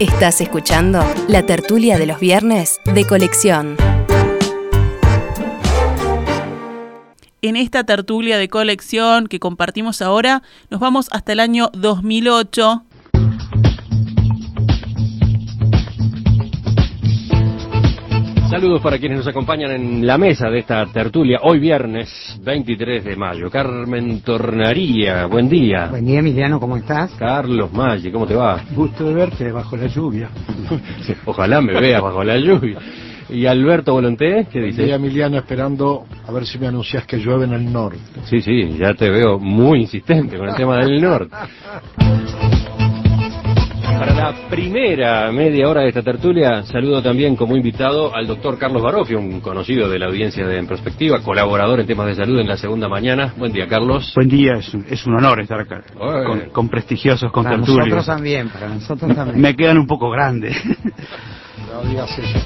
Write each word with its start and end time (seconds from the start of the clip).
Estás 0.00 0.40
escuchando 0.40 1.04
la 1.28 1.46
tertulia 1.46 1.98
de 1.98 2.06
los 2.06 2.18
viernes 2.18 2.80
de 2.84 3.06
colección. 3.06 3.76
En 7.42 7.54
esta 7.54 7.84
tertulia 7.84 8.36
de 8.36 8.48
colección 8.48 9.28
que 9.28 9.38
compartimos 9.38 10.02
ahora, 10.02 10.42
nos 10.68 10.80
vamos 10.80 11.06
hasta 11.12 11.30
el 11.30 11.38
año 11.38 11.70
2008 11.74 12.82
Saludos 18.54 18.82
para 18.82 19.00
quienes 19.00 19.18
nos 19.18 19.26
acompañan 19.26 19.72
en 19.72 20.06
la 20.06 20.16
mesa 20.16 20.48
de 20.48 20.60
esta 20.60 20.86
tertulia, 20.86 21.40
hoy 21.42 21.58
viernes 21.58 22.38
23 22.40 23.04
de 23.04 23.16
mayo. 23.16 23.50
Carmen 23.50 24.20
Tornaría, 24.20 25.26
buen 25.26 25.48
día. 25.48 25.88
Buen 25.90 26.06
día, 26.06 26.20
Emiliano, 26.20 26.60
¿cómo 26.60 26.76
estás? 26.76 27.10
Carlos 27.18 27.72
Maggi, 27.72 28.12
¿cómo 28.12 28.28
te 28.28 28.36
va? 28.36 28.62
Gusto 28.70 29.08
de 29.08 29.14
verte 29.14 29.50
bajo 29.50 29.76
la 29.76 29.88
lluvia. 29.88 30.28
Ojalá 31.24 31.60
me 31.60 31.72
veas 31.80 32.00
bajo 32.00 32.22
la 32.22 32.38
lluvia. 32.38 32.78
¿Y 33.28 33.44
Alberto 33.46 33.92
Volonté? 33.92 34.46
¿Qué 34.52 34.60
dice? 34.60 34.76
Buen 34.76 34.86
día, 34.86 34.94
Emiliano, 34.94 35.38
esperando 35.38 36.04
a 36.24 36.30
ver 36.30 36.46
si 36.46 36.56
me 36.60 36.68
anuncias 36.68 37.04
que 37.06 37.16
llueve 37.16 37.46
en 37.46 37.54
el 37.54 37.72
norte. 37.72 37.98
Sí, 38.26 38.40
sí, 38.40 38.76
ya 38.78 38.94
te 38.94 39.10
veo 39.10 39.36
muy 39.36 39.80
insistente 39.80 40.38
con 40.38 40.48
el 40.48 40.54
tema 40.54 40.76
del 40.76 41.02
norte. 41.02 41.34
Para 43.98 44.12
la 44.14 44.48
primera 44.48 45.30
media 45.32 45.68
hora 45.68 45.82
de 45.82 45.88
esta 45.88 46.02
tertulia, 46.02 46.62
saludo 46.64 47.02
también 47.02 47.36
como 47.36 47.56
invitado 47.56 48.14
al 48.14 48.26
doctor 48.26 48.58
Carlos 48.58 48.82
Barofio, 48.82 49.18
un 49.18 49.40
conocido 49.40 49.88
de 49.88 49.98
la 49.98 50.06
audiencia 50.06 50.46
de 50.46 50.58
En 50.58 50.66
Perspectiva, 50.66 51.20
colaborador 51.22 51.80
en 51.80 51.86
temas 51.86 52.06
de 52.06 52.14
salud 52.16 52.40
en 52.40 52.48
la 52.48 52.56
segunda 52.56 52.88
mañana. 52.88 53.32
Buen 53.36 53.52
día, 53.52 53.66
Carlos. 53.68 54.12
Buen 54.14 54.28
día, 54.28 54.54
es 54.58 54.74
un, 54.74 54.84
es 54.88 55.06
un 55.06 55.14
honor 55.14 55.40
estar 55.40 55.60
acá, 55.60 55.82
con, 55.96 56.40
con 56.50 56.68
prestigiosos 56.68 57.30
Para 57.30 57.32
contertulios. 57.32 57.86
nosotros 57.86 58.06
también, 58.06 58.48
para 58.48 58.68
nosotros 58.68 59.14
también. 59.14 59.40
Me 59.40 59.54
quedan 59.54 59.78
un 59.78 59.86
poco 59.86 60.10
grandes. 60.10 60.56
No 61.72 61.88
digas 61.88 62.16
eso. 62.18 62.38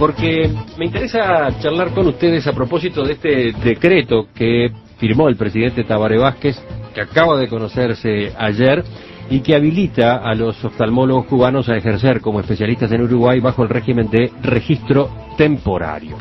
Porque 0.00 0.50
me 0.76 0.86
interesa 0.86 1.48
charlar 1.60 1.90
con 1.90 2.08
ustedes 2.08 2.44
a 2.48 2.52
propósito 2.52 3.04
de 3.04 3.12
este 3.12 3.52
decreto 3.52 4.26
que 4.34 4.68
firmó 4.98 5.28
el 5.28 5.36
presidente 5.36 5.84
Tabaré 5.84 6.18
Vázquez, 6.18 6.60
que 6.92 7.00
acaba 7.02 7.38
de 7.38 7.46
conocerse 7.46 8.32
ayer 8.36 8.82
y 9.30 9.40
que 9.40 9.54
habilita 9.54 10.16
a 10.16 10.34
los 10.34 10.64
oftalmólogos 10.64 11.26
cubanos 11.26 11.68
a 11.68 11.76
ejercer 11.76 12.20
como 12.20 12.40
especialistas 12.40 12.92
en 12.92 13.02
Uruguay 13.02 13.40
bajo 13.40 13.62
el 13.62 13.68
régimen 13.68 14.08
de 14.08 14.30
registro 14.42 15.10
temporario. 15.36 16.16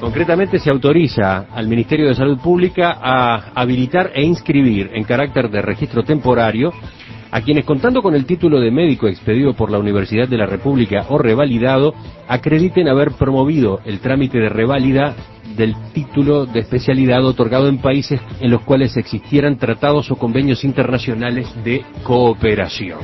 Concretamente 0.00 0.58
se 0.58 0.70
autoriza 0.70 1.46
al 1.52 1.66
Ministerio 1.66 2.08
de 2.08 2.14
Salud 2.14 2.38
Pública 2.38 2.98
a 3.02 3.50
habilitar 3.54 4.12
e 4.14 4.22
inscribir 4.22 4.90
en 4.94 5.04
carácter 5.04 5.50
de 5.50 5.60
registro 5.60 6.04
temporario 6.04 6.72
a 7.30 7.42
quienes 7.42 7.64
contando 7.64 8.02
con 8.02 8.14
el 8.14 8.24
título 8.24 8.60
de 8.60 8.70
médico 8.70 9.06
expedido 9.06 9.54
por 9.54 9.70
la 9.70 9.78
Universidad 9.78 10.28
de 10.28 10.38
la 10.38 10.46
República 10.46 11.06
o 11.08 11.18
revalidado, 11.18 11.94
acrediten 12.26 12.88
haber 12.88 13.12
promovido 13.12 13.80
el 13.84 14.00
trámite 14.00 14.38
de 14.38 14.48
reválida 14.48 15.14
del 15.56 15.74
título 15.92 16.46
de 16.46 16.60
especialidad 16.60 17.24
otorgado 17.24 17.68
en 17.68 17.78
países 17.78 18.20
en 18.40 18.50
los 18.50 18.62
cuales 18.62 18.96
existieran 18.96 19.58
tratados 19.58 20.10
o 20.10 20.16
convenios 20.16 20.64
internacionales 20.64 21.52
de 21.64 21.84
cooperación. 22.02 23.00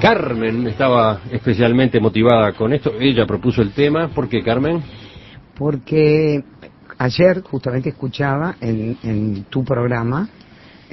Carmen 0.00 0.66
estaba 0.66 1.20
especialmente 1.30 2.00
motivada 2.00 2.52
con 2.52 2.72
esto, 2.72 2.92
ella 2.98 3.24
propuso 3.24 3.62
el 3.62 3.70
tema, 3.70 4.08
¿por 4.08 4.28
qué 4.28 4.42
Carmen? 4.42 4.82
Porque 5.56 6.42
ayer 6.98 7.40
justamente 7.42 7.90
escuchaba 7.90 8.56
en, 8.60 8.98
en 9.04 9.44
tu 9.44 9.64
programa 9.64 10.28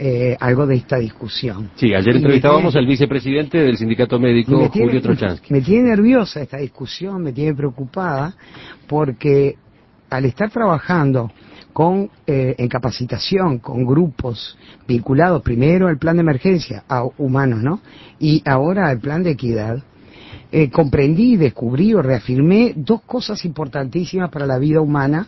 eh, 0.01 0.37
algo 0.39 0.65
de 0.65 0.75
esta 0.75 0.97
discusión. 0.97 1.71
Sí, 1.75 1.93
ayer 1.93 2.15
entrevistábamos 2.15 2.71
tiene- 2.71 2.85
al 2.85 2.87
vicepresidente 2.89 3.57
del 3.57 3.77
sindicato 3.77 4.17
médico, 4.17 4.69
tiene- 4.69 4.87
Julio 4.87 5.01
Trochansky. 5.01 5.53
Me 5.53 5.61
tiene 5.61 5.89
nerviosa 5.89 6.41
esta 6.41 6.57
discusión, 6.57 7.21
me 7.21 7.33
tiene 7.33 7.53
preocupada, 7.53 8.33
porque 8.87 9.55
al 10.09 10.25
estar 10.25 10.49
trabajando 10.49 11.31
con 11.73 12.09
eh, 12.25 12.55
en 12.57 12.67
capacitación 12.67 13.59
con 13.59 13.85
grupos 13.85 14.57
vinculados 14.87 15.41
primero 15.43 15.87
al 15.87 15.97
plan 15.97 16.15
de 16.15 16.21
emergencia 16.21 16.83
a 16.89 17.03
humanos, 17.17 17.61
¿no? 17.61 17.79
Y 18.19 18.41
ahora 18.45 18.89
al 18.89 18.99
plan 18.99 19.21
de 19.23 19.31
equidad, 19.31 19.83
eh, 20.51 20.69
comprendí, 20.71 21.37
descubrí 21.37 21.93
o 21.93 22.01
reafirmé 22.01 22.73
dos 22.75 23.01
cosas 23.03 23.45
importantísimas 23.45 24.29
para 24.31 24.47
la 24.47 24.57
vida 24.57 24.81
humana, 24.81 25.27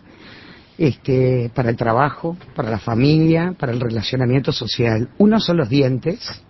este, 0.82 1.52
para 1.54 1.70
el 1.70 1.76
trabajo, 1.76 2.36
para 2.56 2.72
la 2.72 2.80
familia, 2.80 3.54
para 3.56 3.72
el 3.72 3.80
relacionamiento 3.80 4.52
social. 4.52 5.10
Uno 5.20 5.40
son 5.40 5.58
los 5.58 5.70
dientes 5.70 6.42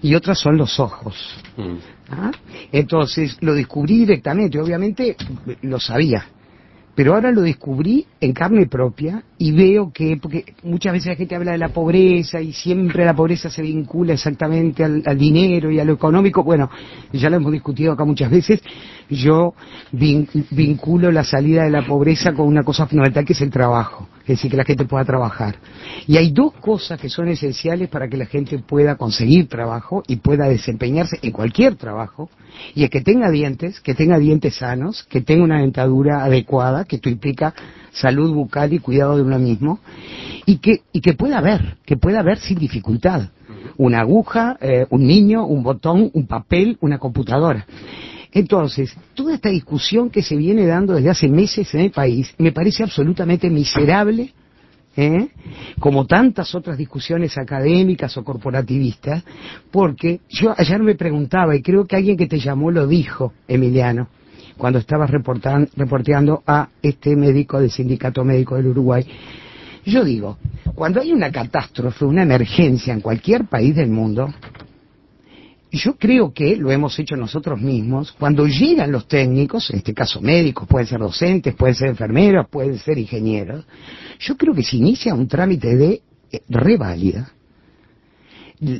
y 0.00 0.14
otros 0.14 0.38
son 0.38 0.56
los 0.56 0.78
ojos. 0.78 1.16
Mm. 1.56 1.76
¿ah? 2.10 2.30
Entonces 2.70 3.36
lo 3.40 3.52
descubrí 3.52 3.98
directamente, 3.98 4.60
obviamente 4.60 5.16
lo 5.62 5.80
sabía, 5.80 6.24
pero 6.94 7.14
ahora 7.14 7.30
lo 7.32 7.40
descubrí 7.42 8.06
en 8.20 8.32
carne 8.32 8.66
propia 8.66 9.22
y 9.38 9.52
veo 9.52 9.92
que, 9.92 10.16
porque 10.20 10.54
muchas 10.62 10.92
veces 10.92 11.08
la 11.08 11.16
gente 11.16 11.34
habla 11.34 11.52
de 11.52 11.58
la 11.58 11.70
pobreza 11.70 12.40
y 12.40 12.52
siempre 12.52 13.04
la 13.04 13.14
pobreza 13.14 13.50
se 13.50 13.62
vincula 13.62 14.12
exactamente 14.12 14.84
al, 14.84 15.02
dinero 15.18 15.70
y 15.70 15.80
a 15.80 15.84
lo 15.84 15.94
económico, 15.94 16.42
bueno, 16.44 16.70
ya 17.12 17.28
lo 17.30 17.36
hemos 17.36 17.52
discutido 17.52 17.92
acá 17.92 18.04
muchas 18.04 18.30
veces, 18.30 18.62
yo 19.10 19.54
vin- 19.92 20.28
vinculo 20.50 21.10
la 21.10 21.24
salida 21.24 21.64
de 21.64 21.70
la 21.70 21.84
pobreza 21.86 22.32
con 22.32 22.46
una 22.46 22.62
cosa 22.62 22.86
fundamental 22.86 23.24
que 23.24 23.32
es 23.32 23.40
el 23.40 23.50
trabajo, 23.50 24.08
es 24.24 24.28
decir, 24.28 24.50
que 24.50 24.56
la 24.56 24.64
gente 24.64 24.86
pueda 24.86 25.04
trabajar. 25.04 25.56
Y 26.06 26.16
hay 26.16 26.30
dos 26.30 26.54
cosas 26.54 26.98
que 26.98 27.10
son 27.10 27.28
esenciales 27.28 27.88
para 27.90 28.08
que 28.08 28.16
la 28.16 28.24
gente 28.24 28.58
pueda 28.58 28.96
conseguir 28.96 29.48
trabajo 29.48 30.02
y 30.06 30.16
pueda 30.16 30.48
desempeñarse 30.48 31.18
en 31.20 31.30
cualquier 31.30 31.76
trabajo, 31.76 32.30
y 32.74 32.84
es 32.84 32.90
que 32.90 33.02
tenga 33.02 33.30
dientes, 33.30 33.80
que 33.80 33.94
tenga 33.94 34.18
dientes 34.18 34.56
sanos, 34.56 35.04
que 35.04 35.20
tenga 35.20 35.44
una 35.44 35.60
dentadura 35.60 36.24
adecuada, 36.24 36.84
que 36.84 36.96
esto 36.96 37.10
implica 37.10 37.54
salud 37.92 38.32
bucal 38.32 38.72
y 38.72 38.78
cuidado 38.78 39.16
de 39.16 39.22
uno 39.22 39.38
mismo, 39.38 39.80
y 40.46 40.56
que, 40.56 40.82
y 40.92 41.00
que 41.00 41.12
pueda 41.12 41.40
ver, 41.42 41.76
que 41.84 41.96
pueda 41.96 42.22
ver 42.22 42.38
sin 42.38 42.58
dificultad. 42.58 43.28
Una 43.76 44.00
aguja, 44.00 44.56
eh, 44.60 44.86
un 44.88 45.06
niño, 45.06 45.44
un 45.44 45.62
botón, 45.62 46.10
un 46.14 46.26
papel, 46.26 46.78
una 46.80 46.98
computadora. 46.98 47.66
Entonces, 48.34 48.92
toda 49.14 49.36
esta 49.36 49.48
discusión 49.48 50.10
que 50.10 50.20
se 50.20 50.36
viene 50.36 50.66
dando 50.66 50.94
desde 50.94 51.10
hace 51.10 51.28
meses 51.28 51.72
en 51.72 51.82
el 51.82 51.90
país 51.92 52.34
me 52.36 52.50
parece 52.50 52.82
absolutamente 52.82 53.48
miserable, 53.48 54.34
¿eh? 54.96 55.28
como 55.78 56.04
tantas 56.04 56.52
otras 56.52 56.76
discusiones 56.76 57.38
académicas 57.38 58.16
o 58.16 58.24
corporativistas, 58.24 59.22
porque 59.70 60.20
yo 60.28 60.52
ayer 60.56 60.82
me 60.82 60.96
preguntaba, 60.96 61.54
y 61.54 61.62
creo 61.62 61.86
que 61.86 61.94
alguien 61.94 62.16
que 62.16 62.26
te 62.26 62.40
llamó 62.40 62.72
lo 62.72 62.88
dijo, 62.88 63.32
Emiliano, 63.46 64.08
cuando 64.56 64.80
estabas 64.80 65.10
reporteando 65.10 66.42
a 66.44 66.68
este 66.82 67.14
médico 67.14 67.60
del 67.60 67.70
Sindicato 67.70 68.24
Médico 68.24 68.56
del 68.56 68.66
Uruguay, 68.66 69.06
yo 69.86 70.02
digo, 70.02 70.38
cuando 70.74 71.00
hay 71.00 71.12
una 71.12 71.30
catástrofe, 71.30 72.04
una 72.04 72.22
emergencia 72.22 72.92
en 72.92 73.00
cualquier 73.00 73.44
país 73.44 73.76
del 73.76 73.90
mundo, 73.90 74.32
yo 75.76 75.96
creo 75.96 76.32
que 76.32 76.56
lo 76.56 76.70
hemos 76.70 76.98
hecho 76.98 77.16
nosotros 77.16 77.60
mismos, 77.60 78.12
cuando 78.12 78.46
llegan 78.46 78.92
los 78.92 79.08
técnicos, 79.08 79.70
en 79.70 79.78
este 79.78 79.94
caso 79.94 80.20
médicos, 80.20 80.68
pueden 80.68 80.86
ser 80.86 81.00
docentes, 81.00 81.54
pueden 81.54 81.74
ser 81.74 81.88
enfermeros, 81.88 82.48
pueden 82.48 82.78
ser 82.78 82.98
ingenieros, 82.98 83.64
yo 84.18 84.36
creo 84.36 84.54
que 84.54 84.62
se 84.62 84.76
inicia 84.76 85.14
un 85.14 85.26
trámite 85.28 85.74
de 85.76 86.02
eh, 86.30 86.40
reválida. 86.48 87.30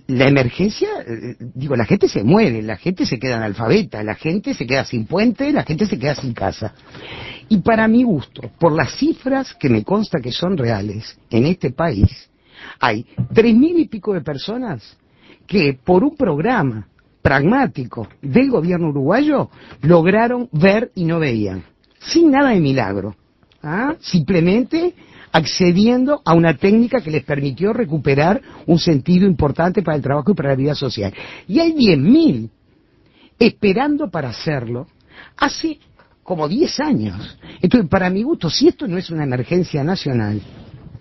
La 0.06 0.28
emergencia, 0.28 0.88
eh, 1.06 1.36
digo, 1.38 1.76
la 1.76 1.84
gente 1.84 2.08
se 2.08 2.22
muere, 2.22 2.62
la 2.62 2.76
gente 2.76 3.04
se 3.04 3.18
queda 3.18 3.36
analfabeta, 3.36 4.02
la 4.02 4.14
gente 4.14 4.54
se 4.54 4.66
queda 4.66 4.84
sin 4.84 5.04
puente, 5.04 5.52
la 5.52 5.64
gente 5.64 5.86
se 5.86 5.98
queda 5.98 6.14
sin 6.14 6.32
casa. 6.32 6.74
Y 7.48 7.58
para 7.58 7.86
mi 7.88 8.04
gusto, 8.04 8.50
por 8.58 8.72
las 8.72 8.96
cifras 8.96 9.52
que 9.54 9.68
me 9.68 9.84
consta 9.84 10.20
que 10.20 10.32
son 10.32 10.56
reales 10.56 11.18
en 11.28 11.46
este 11.46 11.70
país, 11.70 12.30
hay 12.78 13.04
tres 13.34 13.54
mil 13.54 13.78
y 13.78 13.88
pico 13.88 14.14
de 14.14 14.22
personas 14.22 14.96
que 15.46 15.78
por 15.82 16.04
un 16.04 16.16
programa 16.16 16.88
pragmático 17.22 18.08
del 18.20 18.50
gobierno 18.50 18.88
uruguayo 18.88 19.50
lograron 19.82 20.48
ver 20.52 20.90
y 20.94 21.04
no 21.04 21.18
veían, 21.18 21.64
sin 21.98 22.30
nada 22.30 22.50
de 22.50 22.60
milagro, 22.60 23.16
¿ah? 23.62 23.94
simplemente 24.00 24.94
accediendo 25.32 26.22
a 26.24 26.34
una 26.34 26.56
técnica 26.56 27.00
que 27.00 27.10
les 27.10 27.24
permitió 27.24 27.72
recuperar 27.72 28.40
un 28.66 28.78
sentido 28.78 29.26
importante 29.26 29.82
para 29.82 29.96
el 29.96 30.02
trabajo 30.02 30.30
y 30.30 30.34
para 30.34 30.50
la 30.50 30.54
vida 30.54 30.74
social. 30.74 31.12
Y 31.48 31.58
hay 31.58 31.72
10.000 31.72 32.50
esperando 33.38 34.10
para 34.10 34.28
hacerlo 34.28 34.86
hace 35.36 35.78
como 36.22 36.46
10 36.46 36.80
años. 36.80 37.38
Entonces, 37.60 37.88
para 37.88 38.10
mi 38.10 38.22
gusto, 38.22 38.48
si 38.48 38.68
esto 38.68 38.86
no 38.86 38.96
es 38.96 39.10
una 39.10 39.24
emergencia 39.24 39.82
nacional, 39.82 40.40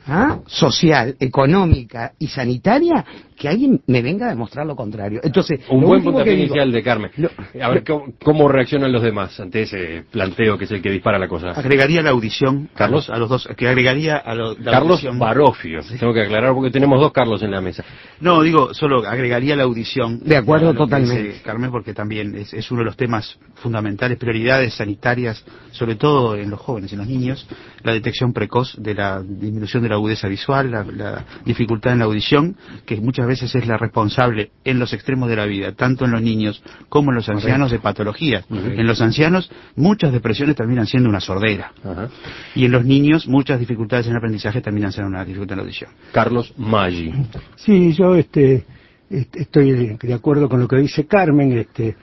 ¿ah? 0.08 0.40
social, 0.48 1.16
económica 1.20 2.14
y 2.18 2.28
sanitaria, 2.28 3.06
que 3.36 3.48
alguien 3.50 3.82
me 3.88 4.02
venga 4.02 4.28
a 4.28 4.30
demostrar 4.30 4.66
lo 4.66 4.76
contrario. 4.76 5.20
Entonces, 5.24 5.60
Un 5.70 5.82
lo 5.82 5.88
buen 5.88 6.04
puntapié 6.04 6.34
digo- 6.34 6.46
inicial 6.46 6.72
de 6.72 6.84
Carmen. 6.84 7.12
Lo- 7.18 7.30
A 7.62 7.70
ver, 7.70 7.84
¿cómo, 7.84 8.06
cómo 8.24 8.48
reaccionan 8.48 8.92
los 8.92 9.02
demás 9.04 9.40
ante 9.40 9.64
ese 9.64 10.04
planteo 10.12 10.58
que 10.58 10.66
es 10.66 10.72
el 10.72 10.82
que 10.82 10.90
dispara 10.92 11.18
la 11.20 11.28
cosa? 11.28 11.52
Agregaría 11.52 12.02
la 12.02 12.12
audición, 12.12 12.70
Carlos. 12.76 13.10
A 13.10 13.18
los 13.18 13.30
dos, 13.30 13.48
que 13.58 13.68
agregaría 13.68 14.18
a 14.18 14.34
lo- 14.36 14.54
la 14.58 14.72
Carlos 14.72 14.92
audición. 15.00 15.20
Barofio. 15.20 15.80
Tengo 16.00 16.14
que 16.14 16.22
aclarar 16.22 16.54
porque 16.54 16.72
tenemos 16.72 17.00
dos 17.00 17.12
Carlos 17.12 17.42
en 17.44 17.52
la 17.52 17.62
mesa. 17.62 17.84
No, 18.20 18.42
digo, 18.42 18.74
solo 18.74 19.08
agregaría 19.08 19.56
la 19.56 19.64
audición. 19.64 20.20
De 20.24 20.38
acuerdo, 20.38 20.70
a 20.70 20.74
totalmente. 20.74 21.24
dice 21.24 21.42
Carmen, 21.44 21.72
porque 21.72 21.94
también 21.94 22.36
es, 22.36 22.54
es 22.54 22.70
uno 22.72 22.80
de 22.80 22.86
los 22.86 22.98
temas 22.98 23.38
fundamentales, 23.56 24.18
prioridades 24.18 24.74
sanitarias, 24.76 25.44
sobre 25.72 25.96
todo 25.96 26.36
en 26.36 26.50
los 26.50 26.60
jóvenes, 26.60 26.92
en 26.94 27.00
los 27.00 27.08
niños, 27.08 27.48
la 27.84 27.94
detección 27.94 28.34
precoz 28.34 28.76
de 28.78 28.94
la 28.94 29.22
disminución 29.22 29.84
de 29.84 29.90
la 29.90 29.96
agudeza 29.96 30.28
visual, 30.28 30.72
la, 30.72 30.84
la 30.84 31.26
dificultad 31.46 31.94
en 31.94 32.00
la 32.00 32.06
audición, 32.06 32.56
que 32.86 32.96
muchas 33.02 33.23
veces 33.28 33.54
es 33.56 33.68
la 33.68 33.78
responsable 33.78 34.52
en 34.64 34.80
los 34.80 34.94
extremos 34.94 35.30
de 35.30 35.36
la 35.36 35.46
vida, 35.46 35.74
tanto 35.74 36.06
en 36.06 36.12
los 36.12 36.22
niños 36.22 36.64
como 36.90 37.12
en 37.12 37.16
los 37.16 37.30
ancianos 37.30 37.72
de 37.72 37.80
patologías. 37.80 38.46
En 38.50 38.86
los 38.88 39.02
ancianos, 39.02 39.52
muchas 39.76 40.12
depresiones 40.12 40.56
terminan 40.56 40.88
siendo 40.88 41.10
una 41.10 41.20
sordera. 41.20 41.72
Ajá. 41.84 42.10
Y 42.56 42.66
en 42.66 42.72
los 42.72 42.86
niños, 42.86 43.28
muchas 43.28 43.60
dificultades 43.60 44.06
en 44.08 44.14
el 44.14 44.18
aprendizaje 44.18 44.62
terminan 44.62 44.92
siendo 44.92 45.10
una 45.10 45.26
dificultad 45.26 45.54
en 45.54 45.58
la 45.58 45.64
audición. 45.64 45.92
Carlos 46.12 46.54
Maggi. 46.58 47.14
Sí, 47.56 47.94
yo 47.94 48.16
este, 48.16 48.66
este, 49.10 49.42
estoy 49.42 49.72
de 49.72 49.98
de 50.02 50.14
acuerdo 50.14 50.50
con 50.50 50.60
lo 50.60 50.68
que 50.68 50.78
dice 50.78 51.06
Carmen. 51.06 51.58
Este, 51.58 51.96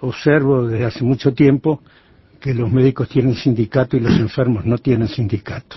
observo 0.00 0.66
desde 0.66 0.84
hace 0.84 1.04
mucho 1.04 1.32
tiempo 1.32 1.80
que 2.40 2.54
los 2.54 2.70
médicos 2.70 3.08
tienen 3.08 3.34
sindicato 3.34 3.96
y 3.96 4.00
los 4.00 4.18
enfermos 4.18 4.64
no 4.64 4.78
tienen 4.78 5.08
sindicato. 5.08 5.76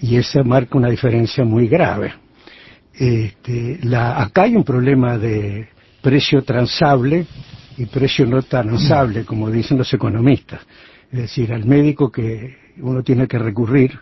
Y 0.00 0.16
esa 0.16 0.42
marca 0.42 0.78
una 0.78 0.88
diferencia 0.88 1.44
muy 1.44 1.68
grave. 1.68 2.14
Este, 2.94 3.78
la, 3.82 4.20
acá 4.20 4.42
hay 4.42 4.56
un 4.56 4.64
problema 4.64 5.16
de 5.18 5.68
precio 6.02 6.42
transable 6.42 7.26
y 7.76 7.86
precio 7.86 8.26
no 8.26 8.42
transable, 8.42 9.24
como 9.24 9.50
dicen 9.50 9.78
los 9.78 9.92
economistas. 9.94 10.60
Es 11.10 11.20
decir, 11.20 11.52
al 11.52 11.64
médico 11.64 12.10
que 12.10 12.56
uno 12.78 13.02
tiene 13.02 13.26
que 13.26 13.38
recurrir 13.38 13.98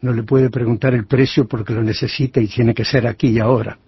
no 0.00 0.12
le 0.12 0.22
puede 0.22 0.50
preguntar 0.50 0.94
el 0.94 1.06
precio 1.06 1.48
porque 1.48 1.72
lo 1.72 1.82
necesita 1.82 2.38
y 2.38 2.46
tiene 2.46 2.74
que 2.74 2.84
ser 2.84 3.06
aquí 3.06 3.28
y 3.28 3.38
ahora. 3.38 3.78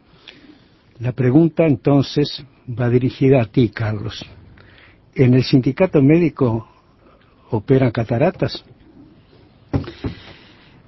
La 1.00 1.12
pregunta 1.12 1.66
entonces 1.66 2.42
va 2.68 2.88
dirigida 2.88 3.42
a 3.42 3.44
ti, 3.44 3.68
Carlos. 3.68 4.24
¿En 5.14 5.34
el 5.34 5.44
sindicato 5.44 6.00
médico 6.00 6.68
operan 7.50 7.90
cataratas? 7.90 8.64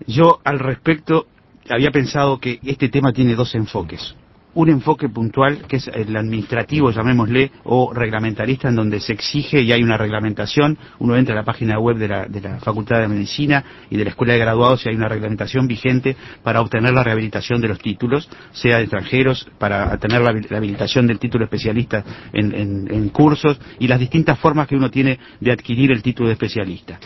Yo 0.06 0.40
al 0.44 0.58
respecto 0.58 1.26
había 1.70 1.90
pensado 1.90 2.38
que 2.38 2.58
este 2.64 2.88
tema 2.88 3.12
tiene 3.12 3.34
dos 3.34 3.54
enfoques. 3.54 4.14
Un 4.54 4.70
enfoque 4.70 5.08
puntual, 5.08 5.66
que 5.68 5.76
es 5.76 5.88
el 5.88 6.16
administrativo, 6.16 6.90
llamémosle, 6.90 7.52
o 7.64 7.92
reglamentarista, 7.92 8.68
en 8.68 8.76
donde 8.76 8.98
se 8.98 9.12
exige 9.12 9.60
y 9.60 9.70
hay 9.72 9.82
una 9.82 9.98
reglamentación. 9.98 10.76
Uno 10.98 11.16
entra 11.16 11.34
a 11.34 11.36
la 11.36 11.44
página 11.44 11.78
web 11.78 11.96
de 11.96 12.08
la, 12.08 12.58
Facultad 12.58 12.98
de 13.00 13.08
Medicina 13.08 13.62
y 13.90 13.96
de 13.96 14.04
la 14.04 14.10
Escuela 14.10 14.32
de 14.32 14.40
Graduados 14.40 14.84
y 14.84 14.88
hay 14.88 14.96
una 14.96 15.08
reglamentación 15.08 15.68
vigente 15.68 16.16
para 16.42 16.60
obtener 16.60 16.92
la 16.92 17.04
rehabilitación 17.04 17.60
de 17.60 17.68
los 17.68 17.78
títulos, 17.78 18.28
sea 18.52 18.78
de 18.78 18.84
extranjeros, 18.84 19.48
para 19.58 19.96
tener 19.98 20.22
la, 20.22 20.32
la 20.32 20.56
habilitación 20.56 21.06
del 21.06 21.18
título 21.18 21.44
especialista 21.44 22.02
en 22.32 23.08
cursos 23.10 23.60
y 23.78 23.86
las 23.86 24.00
distintas 24.00 24.38
formas 24.38 24.66
que 24.66 24.76
uno 24.76 24.90
tiene 24.90 25.20
de 25.40 25.52
adquirir 25.52 25.92
el 25.92 26.02
título 26.02 26.28
de 26.28 26.32
especialista. 26.32 26.98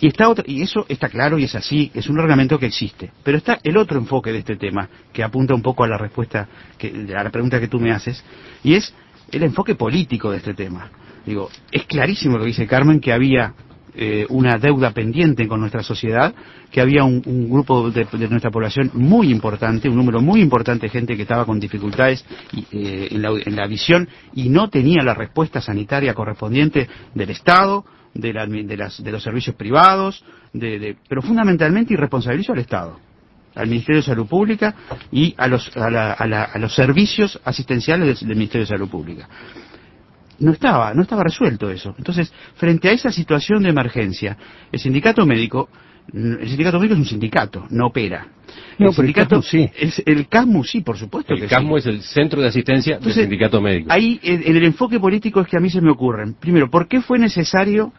Y, 0.00 0.08
está 0.08 0.26
y 0.46 0.62
eso 0.62 0.84
está 0.88 1.08
claro 1.08 1.38
y 1.38 1.44
es 1.44 1.54
así, 1.54 1.90
es 1.94 2.08
un 2.08 2.16
reglamento 2.16 2.58
que 2.58 2.66
existe. 2.66 3.12
Pero 3.22 3.38
está 3.38 3.58
el 3.62 3.76
otro 3.76 3.98
enfoque 3.98 4.32
de 4.32 4.38
este 4.38 4.56
tema, 4.56 4.88
que 5.12 5.22
apunta 5.22 5.54
un 5.54 5.62
poco 5.62 5.84
a 5.84 5.88
la 5.88 5.98
respuesta, 5.98 6.48
que, 6.78 6.88
a 7.16 7.24
la 7.24 7.30
pregunta 7.30 7.60
que 7.60 7.68
tú 7.68 7.80
me 7.80 7.92
haces, 7.92 8.22
y 8.62 8.74
es 8.74 8.92
el 9.32 9.42
enfoque 9.42 9.74
político 9.74 10.30
de 10.30 10.38
este 10.38 10.54
tema. 10.54 10.90
Digo, 11.24 11.50
es 11.72 11.84
clarísimo 11.86 12.36
lo 12.36 12.44
que 12.44 12.48
dice 12.48 12.66
Carmen, 12.66 13.00
que 13.00 13.12
había 13.12 13.54
eh, 13.98 14.26
una 14.28 14.58
deuda 14.58 14.90
pendiente 14.90 15.48
con 15.48 15.60
nuestra 15.60 15.82
sociedad, 15.82 16.34
que 16.70 16.82
había 16.82 17.02
un, 17.04 17.48
grupo 17.48 17.90
de, 17.90 18.06
nuestra 18.28 18.50
población 18.50 18.90
muy 18.92 19.30
importante, 19.30 19.88
un 19.88 19.96
número 19.96 20.20
muy 20.20 20.42
importante 20.42 20.86
de 20.86 20.90
gente 20.90 21.16
que 21.16 21.22
estaba 21.22 21.46
con 21.46 21.58
dificultades 21.58 22.22
eh, 22.72 23.08
en, 23.10 23.56
la, 23.56 23.66
visión 23.66 24.06
y 24.34 24.50
no 24.50 24.68
tenía 24.68 25.02
la 25.02 25.14
respuesta 25.14 25.62
sanitaria 25.62 26.12
correspondiente 26.12 26.86
del 27.14 27.30
Estado, 27.30 27.86
de, 28.12 28.32
los 28.34 29.22
servicios 29.22 29.56
privados, 29.56 30.22
de- 30.52 30.96
pero 31.08 31.22
fundamentalmente 31.22 31.94
y 31.94 31.96
responsabilizo 31.96 32.52
al 32.52 32.58
Estado, 32.58 33.00
al 33.54 33.66
Ministerio 33.66 34.02
de 34.02 34.06
Salud 34.06 34.26
Pública 34.26 34.74
y 35.10 35.34
a 35.38 35.48
los, 35.48 35.74
a 35.74 36.58
los 36.58 36.74
servicios 36.74 37.40
asistenciales 37.44 38.20
del 38.20 38.36
Ministerio 38.36 38.66
de 38.66 38.76
Salud 38.76 38.90
Pública. 38.90 39.26
No 40.38 40.52
estaba, 40.52 40.92
no 40.94 41.02
estaba 41.02 41.22
resuelto 41.24 41.70
eso. 41.70 41.94
Entonces, 41.98 42.32
frente 42.56 42.88
a 42.88 42.92
esa 42.92 43.10
situación 43.10 43.62
de 43.62 43.70
emergencia, 43.70 44.36
el 44.70 44.78
sindicato 44.78 45.24
médico, 45.26 45.68
el 46.12 46.46
sindicato 46.48 46.78
médico 46.78 46.94
es 46.94 47.00
un 47.00 47.06
sindicato, 47.06 47.66
no 47.70 47.86
opera. 47.86 48.26
No, 48.26 48.30
el 48.30 48.76
pero 48.76 48.88
el 48.90 48.94
sindicato, 48.94 49.36
CASMU 49.36 49.42
sí. 49.42 49.70
es- 49.78 50.02
el 50.06 50.28
CASMU 50.28 50.64
sí, 50.64 50.80
por 50.82 50.96
supuesto 50.98 51.34
que 51.34 51.42
El 51.44 51.48
sí. 51.48 51.54
CASMO 51.54 51.78
es 51.78 51.86
el 51.86 52.02
Centro 52.02 52.40
de 52.42 52.48
Asistencia 52.48 52.94
Entonces, 52.96 53.16
del 53.16 53.24
Sindicato 53.24 53.60
Médico. 53.60 53.88
Ahí, 53.90 54.20
en 54.22 54.42
en 54.42 54.56
el 54.56 54.64
enfoque 54.64 55.00
político 55.00 55.40
es 55.40 55.48
que 55.48 55.56
a 55.56 55.60
mí 55.60 55.70
se 55.70 55.80
me 55.80 55.90
ocurren. 55.90 56.34
Primero, 56.34 56.70
¿por 56.70 56.86
qué 56.86 57.00
fue 57.00 57.18
necesario 57.18 57.92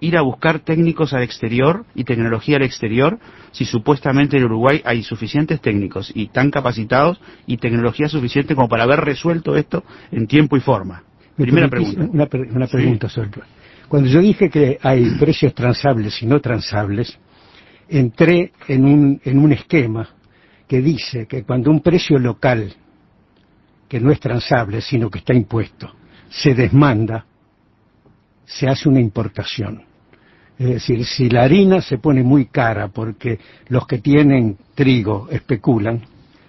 ir 0.00 0.18
a 0.18 0.20
buscar 0.22 0.58
técnicos 0.58 1.14
al 1.14 1.22
exterior 1.22 1.86
y 1.94 2.04
tecnología 2.04 2.56
al 2.56 2.62
exterior 2.64 3.18
si 3.52 3.64
supuestamente 3.64 4.36
en 4.36 4.44
Uruguay 4.44 4.82
hay 4.84 5.02
suficientes 5.02 5.60
técnicos 5.62 6.12
y 6.14 6.26
tan 6.28 6.50
capacitados 6.50 7.18
y 7.46 7.56
tecnología 7.56 8.08
suficiente 8.08 8.54
como 8.54 8.68
para 8.68 8.82
haber 8.82 9.00
resuelto 9.00 9.56
esto 9.56 9.84
en 10.12 10.26
tiempo 10.26 10.56
y 10.58 10.60
forma? 10.60 11.02
Me 11.36 11.44
Primera 11.44 11.68
pregunta. 11.68 12.08
Una, 12.12 12.26
pre- 12.26 12.50
una 12.50 12.66
pregunta 12.66 13.08
sobre 13.08 13.30
Cuando 13.88 14.08
yo 14.08 14.20
dije 14.20 14.48
que 14.48 14.78
hay 14.82 15.10
precios 15.18 15.54
transables 15.54 16.22
y 16.22 16.26
no 16.26 16.40
transables, 16.40 17.18
entré 17.88 18.52
en 18.68 18.84
un, 18.84 19.20
en 19.24 19.38
un 19.38 19.52
esquema 19.52 20.08
que 20.66 20.80
dice 20.80 21.26
que 21.26 21.44
cuando 21.44 21.70
un 21.70 21.80
precio 21.80 22.18
local, 22.18 22.74
que 23.88 24.00
no 24.00 24.10
es 24.10 24.18
transable, 24.18 24.80
sino 24.80 25.10
que 25.10 25.18
está 25.18 25.32
impuesto, 25.34 25.92
se 26.28 26.54
desmanda, 26.54 27.24
se 28.44 28.66
hace 28.68 28.88
una 28.88 29.00
importación. 29.00 29.82
Es 30.58 30.66
decir, 30.68 31.04
si 31.04 31.28
la 31.28 31.42
harina 31.42 31.82
se 31.82 31.98
pone 31.98 32.22
muy 32.22 32.46
cara 32.46 32.88
porque 32.88 33.38
los 33.68 33.86
que 33.86 33.98
tienen 33.98 34.56
trigo 34.74 35.28
especulan, 35.30 36.00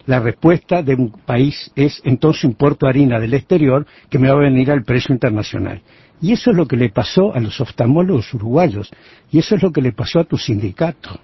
la 0.08 0.20
respuesta 0.20 0.82
de 0.82 0.96
un 0.96 1.12
país 1.12 1.72
es 1.76 2.02
entonces 2.04 2.46
importo 2.46 2.88
harina 2.88 3.20
del 3.20 3.34
exterior 3.34 3.86
que 4.10 4.18
me 4.18 4.30
va 4.30 4.36
a 4.36 4.40
venir 4.50 4.72
al 4.72 4.84
precio 4.84 5.14
internacional. 5.14 5.82
Y 6.22 6.32
eso 6.34 6.50
es 6.52 6.58
lo 6.58 6.66
que 6.66 6.78
le 6.78 6.90
pasó 6.90 7.34
a 7.36 7.40
los 7.40 7.62
oftalmólogos 7.62 8.34
uruguayos 8.34 8.90
y 9.32 9.38
eso 9.40 9.56
es 9.56 9.62
lo 9.62 9.72
que 9.72 9.82
le 9.82 9.92
pasó 9.92 10.20
a 10.20 10.24
tu 10.24 10.38
sindicato. 10.38 11.20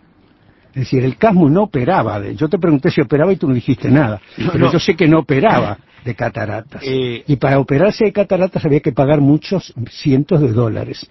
Es 0.70 0.82
decir, 0.82 1.04
el 1.04 1.18
CASMU 1.18 1.50
no 1.50 1.64
operaba, 1.64 2.20
de, 2.20 2.36
yo 2.36 2.50
te 2.50 2.58
pregunté 2.60 2.90
si 2.92 3.00
operaba 3.02 3.32
y 3.32 3.38
tú 3.38 3.48
no 3.48 3.54
dijiste 3.54 3.90
nada, 3.90 4.22
No, 4.38 4.52
pero 4.52 4.66
no. 4.66 4.72
yo 4.74 4.80
sé 4.80 4.96
que 4.96 5.08
no 5.08 5.20
operaba 5.20 5.78
de 6.04 6.16
cataratas. 6.16 6.82
Eh, 6.86 7.24
y 7.28 7.36
para 7.38 7.60
operarse 7.60 8.06
de 8.06 8.12
cataratas 8.12 8.66
había 8.66 8.80
que 8.82 8.92
pagar 8.92 9.22
muchos 9.22 9.74
cientos 9.90 10.42
de 10.42 10.52
dólares. 10.52 11.10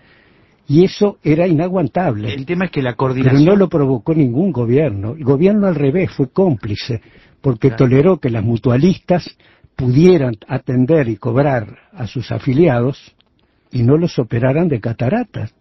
Y 0.69 0.85
eso 0.85 1.19
era 1.23 1.47
inaguantable. 1.47 2.33
El 2.35 2.45
tema 2.47 2.67
es 2.67 2.71
que 2.71 2.83
la 2.83 2.91
Pero 2.91 2.97
coordinación... 2.99 3.45
no 3.45 3.57
lo 3.57 3.69
provocó 3.69 4.15
ningún 4.15 4.53
gobierno. 4.53 5.15
El 5.17 5.25
gobierno 5.25 5.67
al 5.67 5.75
revés 5.75 6.11
fue 6.13 6.29
cómplice, 6.31 7.01
porque 7.43 7.69
Claro. 7.69 7.77
toleró 7.85 8.19
que 8.19 8.31
las 8.31 8.43
mutualistas 8.45 9.29
pudieran 9.77 10.37
atender 10.49 11.09
y 11.09 11.17
cobrar 11.17 11.77
a 11.93 12.07
sus 12.07 12.31
afiliados 12.33 13.15
y 13.71 13.83
no 13.83 13.97
los 13.99 14.19
operaran 14.19 14.69
de 14.69 14.81
cataratas. 14.81 15.53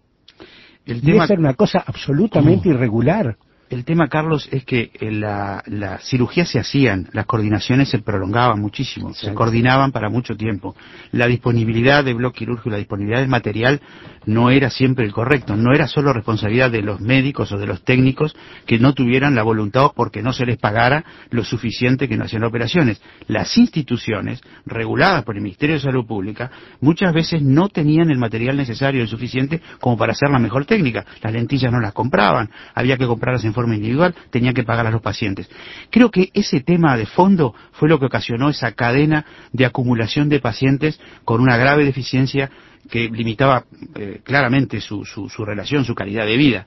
el 0.86 0.98
Y 0.98 1.02
tema- 1.02 1.26
esa 1.26 1.34
era 1.34 1.40
una 1.42 1.54
cosa 1.54 1.84
absolutamente 1.86 2.70
irregular. 2.70 3.38
El 3.72 3.86
tema, 3.86 4.10
Carlos, 4.10 4.50
es 4.52 4.66
que 4.66 4.92
eh, 5.00 5.12
la, 5.12 5.64
las 5.66 6.04
cirugías 6.04 6.50
se 6.50 6.60
hacían, 6.60 7.08
las 7.14 7.26
coordinaciones 7.26 7.88
se 7.88 8.00
prolongaban 8.00 8.60
muchísimo, 8.60 9.14
se 9.14 9.34
coordinaban 9.34 9.94
para 9.94 10.10
mucho 10.10 10.36
tiempo. 10.36 10.76
La 11.14 11.26
disponibilidad 11.26 12.04
de 12.04 12.14
bloque 12.14 12.40
quirúrgico, 12.40 12.70
la 12.70 12.76
disponibilidad 12.76 13.22
del 13.22 13.30
material 13.30 13.80
no 14.26 14.50
era 14.50 14.70
siempre 14.70 15.06
el 15.06 15.14
correcto, 15.14 15.56
no 15.56 15.74
era 15.74 15.88
solo 15.88 16.12
responsabilidad 16.12 16.70
de 16.70 16.82
los 16.82 17.00
médicos 17.00 17.50
o 17.54 17.58
de 17.58 17.66
los 17.66 17.82
técnicos 17.86 18.36
que 18.66 18.78
no 18.78 18.94
tuvieran 18.94 19.36
la 19.36 19.44
voluntad 19.44 19.86
o 19.86 19.94
porque 19.94 20.22
no 20.22 20.34
se 20.34 20.46
les 20.46 20.58
pagara 20.58 21.06
lo 21.30 21.46
suficiente 21.46 22.10
que 22.10 22.18
no 22.18 22.26
hacían 22.26 22.44
operaciones. 22.44 23.02
Las 23.28 23.58
instituciones, 23.58 24.42
reguladas 24.66 25.24
por 25.24 25.38
el 25.38 25.44
Ministerio 25.44 25.76
de 25.76 25.82
Salud 25.82 26.06
Pública, 26.06 26.52
muchas 26.82 27.14
veces 27.14 27.42
no 27.42 27.70
tenían 27.70 28.12
el 28.12 28.18
material 28.18 28.58
necesario 28.58 29.02
y 29.02 29.08
suficiente 29.08 29.62
como 29.80 29.98
para 29.98 30.12
hacer 30.12 30.30
la 30.30 30.40
mejor 30.40 30.66
técnica. 30.66 31.06
Las 31.22 31.32
lentillas 31.32 31.72
no 31.72 31.80
las 31.80 31.94
compraban, 31.94 32.50
había 32.76 32.98
que 32.98 33.08
comprarlas 33.08 33.46
en 33.46 33.54
forma 33.54 33.61
individual, 33.70 34.16
tenía 34.30 34.54
que 34.54 34.64
pagar 34.64 34.88
a 34.88 34.92
los 34.92 35.02
pacientes. 35.02 35.50
Creo 35.90 36.10
que 36.12 36.30
ese 36.34 36.62
tema 36.62 36.98
de 36.98 37.06
fondo 37.06 37.54
fue 37.74 37.88
lo 37.90 38.00
que 38.00 38.06
ocasionó 38.06 38.50
esa 38.50 38.72
cadena 38.74 39.26
de 39.52 39.66
acumulación 39.66 40.30
de 40.30 40.40
pacientes 40.40 41.00
con 41.26 41.42
una 41.42 41.58
grave 41.58 41.86
deficiencia 41.86 42.50
que 42.90 43.10
limitaba 43.10 43.66
eh, 43.96 44.22
claramente 44.24 44.82
su, 44.82 45.06
su- 45.06 45.30
su 45.30 45.46
relación, 45.46 45.86
su 45.86 45.94
calidad 45.96 46.26
de 46.26 46.38
vida. 46.38 46.66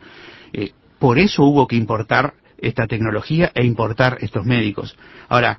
Eh, 0.52 0.72
por 0.98 1.18
eso 1.18 1.42
hubo 1.44 1.66
que 1.66 1.76
importar 1.76 2.34
esta 2.58 2.86
tecnología 2.86 3.50
e 3.54 3.64
importar 3.64 4.18
estos 4.20 4.46
médicos. 4.46 4.96
Ahora, 5.28 5.58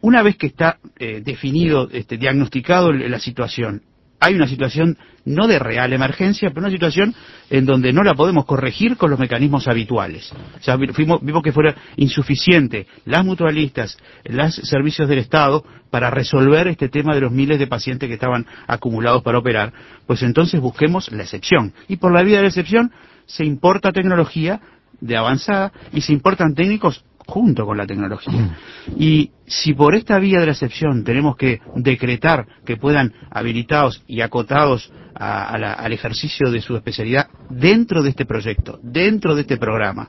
una 0.00 0.22
vez 0.22 0.36
que 0.36 0.46
está 0.46 0.78
eh, 0.98 1.20
definido, 1.24 1.88
este, 1.92 2.16
diagnosticado 2.16 2.92
la 2.92 3.18
situación, 3.18 3.82
hay 4.20 4.34
una 4.34 4.48
situación 4.48 4.96
no 5.24 5.46
de 5.46 5.58
real 5.58 5.92
emergencia, 5.92 6.48
pero 6.48 6.60
una 6.60 6.70
situación 6.70 7.14
en 7.50 7.66
donde 7.66 7.92
no 7.92 8.02
la 8.02 8.14
podemos 8.14 8.44
corregir 8.46 8.96
con 8.96 9.10
los 9.10 9.18
mecanismos 9.18 9.68
habituales. 9.68 10.32
O 10.32 10.62
sea, 10.62 10.76
vimos, 10.76 11.42
que 11.42 11.52
fuera 11.52 11.74
insuficiente 11.96 12.86
las 13.04 13.24
mutualistas, 13.24 13.98
los 14.24 14.54
servicios 14.54 15.08
del 15.08 15.18
Estado 15.18 15.64
para 15.90 16.10
resolver 16.10 16.68
este 16.68 16.88
tema 16.88 17.14
de 17.14 17.20
los 17.20 17.32
miles 17.32 17.58
de 17.58 17.66
pacientes 17.66 18.08
que 18.08 18.14
estaban 18.14 18.46
acumulados 18.66 19.22
para 19.22 19.38
operar, 19.38 19.72
pues 20.06 20.22
entonces 20.22 20.60
busquemos 20.60 21.10
la 21.12 21.22
excepción. 21.22 21.72
Y 21.88 21.96
por 21.96 22.12
la 22.12 22.22
vía 22.22 22.36
de 22.36 22.42
la 22.42 22.48
excepción 22.48 22.92
se 23.26 23.44
importa 23.44 23.92
tecnología 23.92 24.60
de 25.00 25.16
avanzada 25.16 25.72
y 25.92 26.00
se 26.00 26.12
importan 26.12 26.54
técnicos 26.54 27.04
junto 27.28 27.66
con 27.66 27.76
la 27.76 27.86
tecnología. 27.86 28.56
Y 28.98 29.30
si 29.46 29.74
por 29.74 29.94
esta 29.94 30.18
vía 30.18 30.40
de 30.40 30.46
la 30.46 30.52
excepción 30.52 31.04
tenemos 31.04 31.36
que 31.36 31.60
decretar 31.76 32.46
que 32.64 32.78
puedan 32.78 33.12
habilitados 33.30 34.02
y 34.06 34.22
acotados 34.22 34.90
al 35.14 35.92
ejercicio 35.92 36.50
de 36.50 36.62
su 36.62 36.74
especialidad 36.74 37.28
dentro 37.50 38.02
de 38.02 38.10
este 38.10 38.24
proyecto, 38.24 38.80
dentro 38.82 39.34
de 39.34 39.42
este 39.42 39.58
programa, 39.58 40.08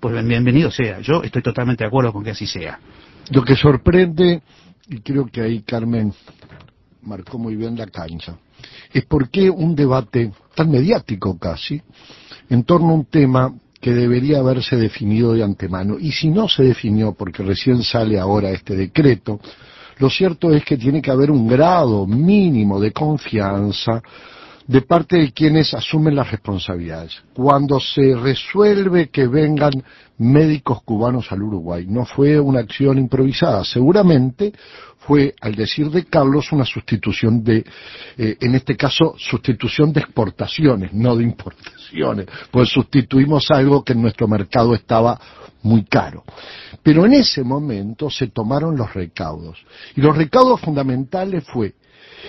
pues 0.00 0.24
bienvenido 0.24 0.70
sea. 0.70 1.00
Yo 1.00 1.22
estoy 1.22 1.42
totalmente 1.42 1.84
de 1.84 1.88
acuerdo 1.88 2.12
con 2.12 2.24
que 2.24 2.30
así 2.30 2.46
sea. 2.46 2.78
Lo 3.30 3.42
que 3.42 3.54
sorprende, 3.54 4.40
y 4.88 5.00
creo 5.00 5.26
que 5.26 5.42
ahí 5.42 5.60
Carmen 5.60 6.14
marcó 7.02 7.38
muy 7.38 7.56
bien 7.56 7.76
la 7.76 7.86
cancha, 7.86 8.38
es 8.90 9.04
por 9.04 9.28
qué 9.28 9.50
un 9.50 9.74
debate 9.74 10.32
tan 10.54 10.70
mediático 10.70 11.38
casi 11.38 11.82
en 12.48 12.64
torno 12.64 12.88
a 12.88 12.94
un 12.94 13.04
tema 13.04 13.52
que 13.80 13.92
debería 13.92 14.38
haberse 14.38 14.76
definido 14.76 15.34
de 15.34 15.44
antemano. 15.44 15.98
Y 15.98 16.12
si 16.12 16.28
no 16.28 16.48
se 16.48 16.64
definió, 16.64 17.12
porque 17.12 17.42
recién 17.42 17.82
sale 17.82 18.18
ahora 18.18 18.50
este 18.50 18.74
decreto, 18.74 19.40
lo 19.98 20.10
cierto 20.10 20.52
es 20.52 20.64
que 20.64 20.76
tiene 20.76 21.02
que 21.02 21.10
haber 21.10 21.30
un 21.30 21.46
grado 21.48 22.06
mínimo 22.06 22.80
de 22.80 22.92
confianza 22.92 24.02
de 24.68 24.82
parte 24.82 25.16
de 25.16 25.32
quienes 25.32 25.72
asumen 25.72 26.14
las 26.14 26.30
responsabilidades. 26.30 27.16
Cuando 27.32 27.80
se 27.80 28.14
resuelve 28.14 29.08
que 29.08 29.26
vengan 29.26 29.72
médicos 30.18 30.82
cubanos 30.82 31.32
al 31.32 31.42
Uruguay, 31.42 31.86
no 31.88 32.04
fue 32.04 32.38
una 32.38 32.60
acción 32.60 32.98
improvisada, 32.98 33.64
seguramente 33.64 34.52
fue, 35.08 35.34
al 35.40 35.54
decir 35.54 35.90
de 35.90 36.04
Carlos, 36.04 36.52
una 36.52 36.66
sustitución 36.66 37.42
de, 37.42 37.64
eh, 38.18 38.36
en 38.38 38.54
este 38.54 38.76
caso, 38.76 39.14
sustitución 39.16 39.90
de 39.90 40.00
exportaciones, 40.00 40.92
no 40.92 41.16
de 41.16 41.24
importaciones, 41.24 42.26
pues 42.50 42.68
sustituimos 42.68 43.50
algo 43.50 43.82
que 43.82 43.94
en 43.94 44.02
nuestro 44.02 44.28
mercado 44.28 44.74
estaba 44.74 45.18
muy 45.62 45.84
caro. 45.84 46.24
Pero 46.82 47.06
en 47.06 47.14
ese 47.14 47.42
momento 47.42 48.10
se 48.10 48.26
tomaron 48.26 48.76
los 48.76 48.92
recaudos. 48.92 49.56
Y 49.96 50.02
los 50.02 50.14
recaudos 50.14 50.60
fundamentales 50.60 51.42
fue 51.44 51.72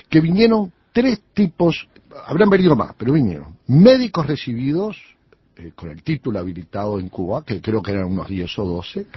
que 0.09 0.21
vinieron 0.21 0.71
tres 0.93 1.19
tipos, 1.33 1.85
habrán 2.27 2.49
venido 2.49 2.77
más, 2.77 2.93
pero 2.97 3.11
vinieron 3.11 3.57
médicos 3.67 4.25
recibidos 4.25 4.95
eh, 5.61 5.73
con 5.75 5.89
el 5.91 6.01
título 6.03 6.39
habilitado 6.39 6.99
en 7.01 7.09
Cuba, 7.09 7.43
que 7.43 7.59
creo 7.59 7.81
que 7.81 7.91
eran 7.91 8.05
unos 8.05 8.29
10 8.29 8.59
o 8.59 8.65
12, 8.65 9.07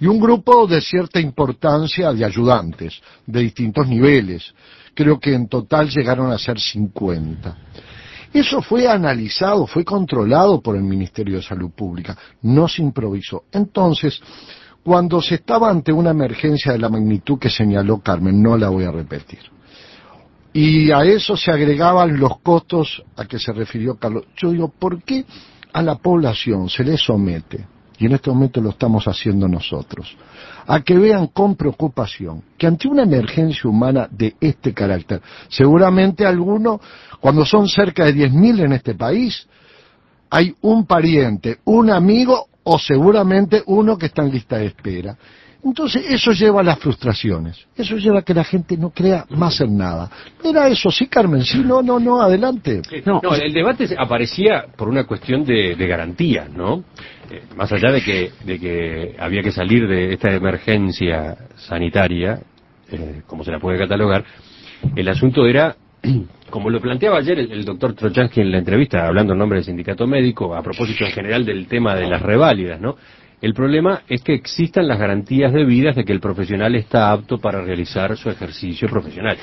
y 0.00 0.06
un 0.06 0.18
grupo 0.18 0.66
de 0.66 0.80
cierta 0.80 1.20
importancia 1.20 2.12
de 2.12 2.24
ayudantes, 2.24 3.00
de 3.24 3.40
distintos 3.40 3.86
niveles. 3.86 4.52
Creo 4.92 5.20
que 5.20 5.32
en 5.32 5.46
total 5.46 5.88
llegaron 5.88 6.32
a 6.32 6.38
ser 6.38 6.58
50. 6.58 7.56
Eso 8.32 8.60
fue 8.60 8.88
analizado, 8.88 9.68
fue 9.68 9.84
controlado 9.84 10.60
por 10.60 10.74
el 10.74 10.82
Ministerio 10.82 11.36
de 11.36 11.42
Salud 11.42 11.70
Pública, 11.70 12.18
no 12.42 12.66
se 12.66 12.82
improvisó. 12.82 13.44
Entonces, 13.52 14.20
cuando 14.82 15.22
se 15.22 15.36
estaba 15.36 15.70
ante 15.70 15.92
una 15.92 16.10
emergencia 16.10 16.72
de 16.72 16.78
la 16.78 16.88
magnitud 16.88 17.38
que 17.38 17.50
señaló 17.50 18.00
Carmen, 18.00 18.42
no 18.42 18.56
la 18.56 18.68
voy 18.68 18.82
a 18.82 18.90
repetir, 18.90 19.38
y 20.52 20.90
a 20.90 21.04
eso 21.04 21.36
se 21.36 21.52
agregaban 21.52 22.18
los 22.18 22.38
costos 22.38 23.02
a 23.16 23.26
que 23.26 23.38
se 23.38 23.52
refirió 23.52 23.96
Carlos. 23.96 24.24
Yo 24.36 24.50
digo, 24.50 24.68
¿por 24.68 25.02
qué 25.02 25.24
a 25.74 25.82
la 25.82 25.96
población 25.96 26.70
se 26.70 26.84
le 26.84 26.96
somete, 26.96 27.66
y 27.98 28.06
en 28.06 28.12
este 28.12 28.30
momento 28.30 28.60
lo 28.60 28.70
estamos 28.70 29.06
haciendo 29.06 29.48
nosotros, 29.48 30.16
a 30.66 30.80
que 30.80 30.96
vean 30.96 31.26
con 31.26 31.56
preocupación 31.56 32.42
que 32.56 32.68
ante 32.68 32.86
una 32.86 33.02
emergencia 33.02 33.68
humana 33.68 34.08
de 34.08 34.36
este 34.40 34.72
carácter, 34.72 35.20
seguramente 35.48 36.24
alguno, 36.24 36.80
cuando 37.20 37.44
son 37.44 37.68
cerca 37.68 38.04
de 38.04 38.14
10.000 38.14 38.64
en 38.66 38.72
este 38.72 38.94
país, 38.94 39.48
hay 40.30 40.54
un 40.62 40.86
pariente, 40.86 41.58
un 41.64 41.90
amigo 41.90 42.46
o 42.62 42.78
seguramente 42.78 43.62
uno 43.66 43.98
que 43.98 44.06
está 44.06 44.22
en 44.22 44.30
lista 44.30 44.58
de 44.58 44.66
espera. 44.66 45.18
Entonces 45.64 46.04
eso 46.10 46.32
lleva 46.32 46.60
a 46.60 46.62
las 46.62 46.78
frustraciones, 46.78 47.66
eso 47.74 47.96
lleva 47.96 48.18
a 48.18 48.22
que 48.22 48.34
la 48.34 48.44
gente 48.44 48.76
no 48.76 48.90
crea 48.90 49.24
más 49.30 49.60
en 49.62 49.78
nada. 49.78 50.10
Era 50.42 50.68
eso, 50.68 50.90
sí, 50.90 51.06
Carmen, 51.06 51.42
sí, 51.42 51.62
no, 51.64 51.82
no, 51.82 51.98
no, 51.98 52.20
adelante. 52.20 52.82
No, 53.06 53.22
el 53.34 53.52
debate 53.52 53.88
aparecía 53.96 54.66
por 54.76 54.88
una 54.88 55.04
cuestión 55.04 55.42
de, 55.42 55.74
de 55.74 55.86
garantía, 55.86 56.46
¿no? 56.54 56.84
Eh, 57.30 57.44
más 57.56 57.72
allá 57.72 57.90
de 57.90 58.02
que, 58.02 58.32
de 58.44 58.58
que 58.58 59.16
había 59.18 59.42
que 59.42 59.52
salir 59.52 59.88
de 59.88 60.12
esta 60.12 60.34
emergencia 60.34 61.34
sanitaria, 61.56 62.40
eh, 62.90 63.22
como 63.26 63.42
se 63.42 63.50
la 63.50 63.58
puede 63.58 63.78
catalogar, 63.78 64.22
el 64.94 65.08
asunto 65.08 65.46
era, 65.46 65.74
como 66.50 66.68
lo 66.68 66.78
planteaba 66.78 67.18
ayer 67.18 67.38
el, 67.38 67.50
el 67.50 67.64
doctor 67.64 67.94
Trochansky 67.94 68.42
en 68.42 68.52
la 68.52 68.58
entrevista, 68.58 69.06
hablando 69.06 69.32
en 69.32 69.38
nombre 69.38 69.56
del 69.56 69.64
sindicato 69.64 70.06
médico, 70.06 70.54
a 70.54 70.62
propósito 70.62 71.06
en 71.06 71.12
general 71.12 71.46
del 71.46 71.66
tema 71.66 71.94
de 71.94 72.06
las 72.06 72.20
reválidas, 72.20 72.78
¿no? 72.78 72.96
El 73.44 73.52
problema 73.52 74.00
es 74.08 74.22
que 74.22 74.32
existan 74.32 74.88
las 74.88 74.98
garantías 74.98 75.52
debidas 75.52 75.94
de 75.94 76.06
que 76.06 76.14
el 76.14 76.20
profesional 76.20 76.74
está 76.76 77.12
apto 77.12 77.36
para 77.36 77.60
realizar 77.60 78.16
su 78.16 78.30
ejercicio 78.30 78.88
profesional. 78.88 79.36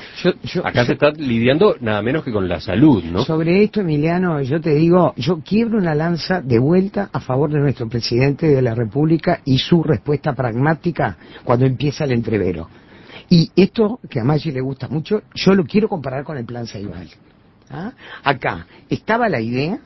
Acá 0.64 0.84
se 0.84 0.94
está 0.94 1.10
lidiando 1.10 1.76
nada 1.80 2.02
menos 2.02 2.24
que 2.24 2.32
con 2.32 2.48
la 2.48 2.58
salud, 2.58 3.04
¿no? 3.04 3.22
Sobre 3.22 3.62
esto, 3.62 3.80
Emiliano, 3.80 4.42
yo 4.42 4.60
te 4.60 4.74
digo, 4.74 5.14
yo 5.16 5.38
quiebro 5.44 5.78
una 5.78 5.94
lanza 5.94 6.40
de 6.40 6.58
vuelta 6.58 7.10
a 7.12 7.20
favor 7.20 7.52
de 7.52 7.60
nuestro 7.60 7.88
presidente 7.88 8.48
de 8.48 8.60
la 8.60 8.74
República 8.74 9.40
y 9.44 9.58
su 9.58 9.84
respuesta 9.84 10.32
pragmática 10.32 11.16
cuando 11.44 11.64
empieza 11.64 12.02
el 12.02 12.10
entrevero. 12.10 12.68
Y 13.30 13.52
esto, 13.54 14.00
que 14.10 14.18
a 14.18 14.24
Maggi 14.24 14.50
le 14.50 14.62
gusta 14.62 14.88
mucho, 14.88 15.22
yo 15.32 15.54
lo 15.54 15.62
quiero 15.62 15.88
comparar 15.88 16.24
con 16.24 16.36
el 16.36 16.44
plan 16.44 16.66
Ceibal. 16.66 17.06
¿Ah? 17.70 17.92
Acá 18.24 18.66
estaba 18.90 19.28
la 19.28 19.40
idea, 19.40 19.78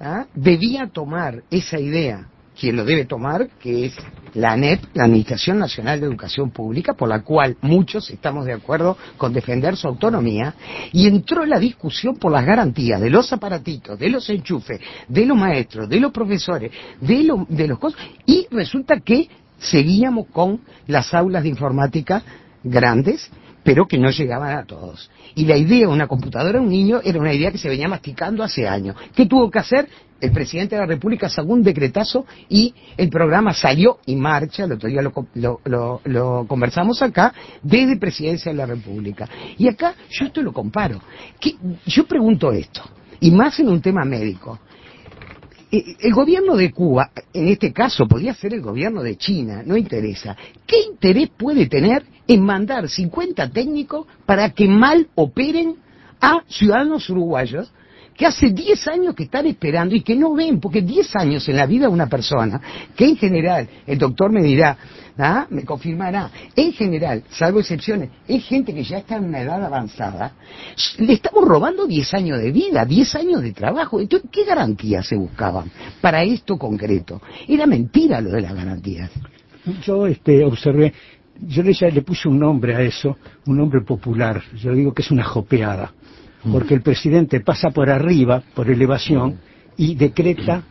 ¿ah? 0.00 0.26
debía 0.34 0.88
tomar 0.88 1.44
esa 1.52 1.78
idea 1.78 2.30
quien 2.58 2.76
lo 2.76 2.84
debe 2.84 3.04
tomar, 3.04 3.48
que 3.60 3.86
es 3.86 3.94
la 4.34 4.52
ANEP, 4.52 4.80
la 4.94 5.04
Administración 5.04 5.58
Nacional 5.58 6.00
de 6.00 6.06
Educación 6.06 6.50
Pública, 6.50 6.94
por 6.94 7.08
la 7.08 7.22
cual 7.22 7.56
muchos 7.60 8.10
estamos 8.10 8.46
de 8.46 8.52
acuerdo 8.52 8.96
con 9.16 9.32
defender 9.32 9.76
su 9.76 9.88
autonomía, 9.88 10.54
y 10.92 11.06
entró 11.06 11.44
la 11.44 11.58
discusión 11.58 12.16
por 12.16 12.32
las 12.32 12.44
garantías 12.44 13.00
de 13.00 13.10
los 13.10 13.32
aparatitos, 13.32 13.98
de 13.98 14.08
los 14.08 14.28
enchufes, 14.30 14.80
de 15.08 15.26
los 15.26 15.36
maestros, 15.36 15.88
de 15.88 16.00
los 16.00 16.12
profesores, 16.12 16.72
de, 17.00 17.28
de 17.48 17.68
los 17.68 17.78
cosas, 17.78 18.00
y 18.26 18.46
resulta 18.50 19.00
que 19.00 19.28
seguíamos 19.58 20.26
con 20.32 20.60
las 20.86 21.14
aulas 21.14 21.42
de 21.42 21.48
informática 21.48 22.22
grandes, 22.62 23.30
pero 23.64 23.88
que 23.88 23.98
no 23.98 24.10
llegaban 24.10 24.56
a 24.56 24.64
todos. 24.64 25.10
Y 25.34 25.46
la 25.46 25.56
idea 25.56 25.80
de 25.80 25.86
una 25.86 26.06
computadora 26.06 26.58
a 26.58 26.62
un 26.62 26.68
niño 26.68 27.00
era 27.02 27.18
una 27.18 27.32
idea 27.32 27.50
que 27.50 27.58
se 27.58 27.68
venía 27.68 27.88
masticando 27.88 28.44
hace 28.44 28.68
años. 28.68 28.94
¿Qué 29.16 29.26
tuvo 29.26 29.50
que 29.50 29.58
hacer? 29.58 29.88
El 30.20 30.30
presidente 30.30 30.76
de 30.76 30.82
la 30.82 30.86
República 30.86 31.28
sacó 31.28 31.52
un 31.52 31.62
decretazo 31.62 32.24
y 32.48 32.72
el 32.96 33.08
programa 33.08 33.52
salió 33.52 33.98
y 34.06 34.14
marcha, 34.14 34.64
el 34.64 34.72
otro 34.72 34.88
día 34.88 35.02
lo, 35.02 36.00
lo, 36.04 36.46
conversamos 36.46 37.02
acá, 37.02 37.34
desde 37.62 37.96
Presidencia 37.96 38.52
de 38.52 38.58
la 38.58 38.66
República. 38.66 39.28
Y 39.58 39.66
acá 39.66 39.94
yo 40.08 40.26
esto 40.26 40.40
lo 40.40 40.52
comparo. 40.52 41.00
Yo 41.86 42.06
pregunto 42.06 42.52
esto, 42.52 42.82
y 43.20 43.30
más 43.32 43.58
en 43.58 43.68
un 43.68 43.80
tema 43.80 44.04
médico. 44.04 44.60
Eh, 45.70 45.96
el 46.00 46.14
gobierno 46.14 46.56
de 46.56 46.70
Cuba, 46.70 47.10
en 47.32 47.48
este 47.48 47.72
caso, 47.72 48.06
podría 48.06 48.34
ser 48.34 48.54
el 48.54 48.62
gobierno 48.62 49.02
de 49.02 49.16
China, 49.16 49.62
no 49.66 49.76
interesa. 49.76 50.36
¿Qué 50.66 50.82
interés 50.82 51.30
puede 51.36 51.66
tener 51.66 52.04
en 52.26 52.44
mandar 52.44 52.88
50 52.88 53.50
técnicos 53.50 54.06
para 54.26 54.50
que 54.50 54.68
mal 54.68 55.08
operen 55.14 55.76
a 56.20 56.42
ciudadanos 56.48 57.08
uruguayos 57.10 57.72
que 58.16 58.26
hace 58.26 58.50
10 58.50 58.88
años 58.88 59.14
que 59.14 59.24
están 59.24 59.46
esperando 59.46 59.94
y 59.94 60.02
que 60.02 60.14
no 60.14 60.34
ven, 60.34 60.60
porque 60.60 60.82
10 60.82 61.16
años 61.16 61.48
en 61.48 61.56
la 61.56 61.66
vida 61.66 61.86
de 61.86 61.92
una 61.92 62.08
persona, 62.08 62.60
que 62.94 63.06
en 63.06 63.16
general, 63.16 63.68
el 63.86 63.98
doctor 63.98 64.30
me 64.30 64.42
dirá, 64.42 64.76
¿ah? 65.18 65.46
me 65.50 65.64
confirmará, 65.64 66.30
en 66.54 66.72
general, 66.72 67.24
salvo 67.30 67.60
excepciones, 67.60 68.10
es 68.26 68.44
gente 68.44 68.72
que 68.72 68.84
ya 68.84 68.98
está 68.98 69.16
en 69.16 69.24
una 69.24 69.40
edad 69.40 69.64
avanzada, 69.64 70.32
le 70.98 71.12
estamos 71.12 71.44
robando 71.44 71.86
10 71.86 72.14
años 72.14 72.38
de 72.38 72.52
vida, 72.52 72.84
10 72.84 73.14
años 73.16 73.42
de 73.42 73.52
trabajo. 73.52 74.00
Entonces, 74.00 74.30
¿qué 74.30 74.44
garantías 74.44 75.06
se 75.06 75.16
buscaban 75.16 75.70
para 76.00 76.22
esto 76.22 76.56
concreto? 76.56 77.20
Era 77.48 77.66
mentira 77.66 78.20
lo 78.20 78.30
de 78.30 78.42
las 78.42 78.54
garantías. 78.54 79.10
Yo 79.82 80.06
este, 80.06 80.44
observé, 80.44 80.92
yo 81.40 81.62
le, 81.62 81.72
le 81.90 82.02
puse 82.02 82.28
un 82.28 82.38
nombre 82.38 82.74
a 82.74 82.80
eso, 82.82 83.16
un 83.46 83.56
nombre 83.56 83.80
popular, 83.82 84.42
yo 84.56 84.72
digo 84.72 84.92
que 84.94 85.02
es 85.02 85.10
una 85.10 85.24
jopeada 85.24 85.92
porque 86.52 86.74
el 86.74 86.82
presidente 86.82 87.40
pasa 87.40 87.70
por 87.70 87.88
arriba, 87.88 88.42
por 88.54 88.68
elevación, 88.70 89.38
y 89.78 89.94
decreta 89.94 90.62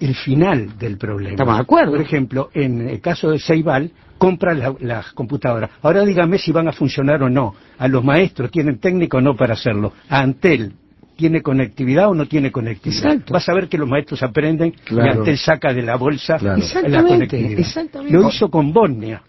el 0.00 0.12
final 0.16 0.76
del 0.76 0.98
problema. 0.98 1.30
Estamos 1.30 1.54
de 1.54 1.62
acuerdo. 1.62 1.92
Por 1.92 2.00
ejemplo, 2.00 2.50
en 2.52 2.88
el 2.88 3.00
caso 3.00 3.30
de 3.30 3.38
Ceibal, 3.38 3.92
compra 4.18 4.54
la- 4.54 4.74
las 4.80 5.12
computadoras. 5.12 5.70
Ahora 5.82 6.04
dígame 6.04 6.38
si 6.38 6.50
van 6.50 6.66
a 6.66 6.72
funcionar 6.72 7.22
o 7.22 7.30
no. 7.30 7.54
A 7.78 7.86
los 7.86 8.02
maestros 8.02 8.50
tienen 8.50 8.78
técnico 8.80 9.18
o 9.18 9.20
no 9.20 9.36
para 9.36 9.52
hacerlo. 9.54 9.92
A 10.08 10.18
Antel 10.20 10.72
tiene 11.16 11.42
conectividad 11.42 12.08
o 12.08 12.14
no 12.14 12.26
tiene 12.26 12.50
conectividad. 12.50 13.12
Exacto. 13.12 13.34
Vas 13.34 13.48
a 13.48 13.54
ver 13.54 13.68
que 13.68 13.78
los 13.78 13.88
maestros 13.88 14.20
aprenden 14.24 14.70
y 14.70 14.72
Claro. 14.72 15.20
Antel 15.20 15.38
saca 15.38 15.72
de 15.72 15.82
la 15.82 15.94
bolsa 15.94 16.38
Claro. 16.38 16.56
la 16.58 16.64
Exactamente, 16.64 17.08
conectividad. 17.08 17.60
exactamente. 17.60 18.12
Lo 18.18 18.28
hizo 18.28 18.50
con 18.50 18.72
Bosnia. 18.72 19.22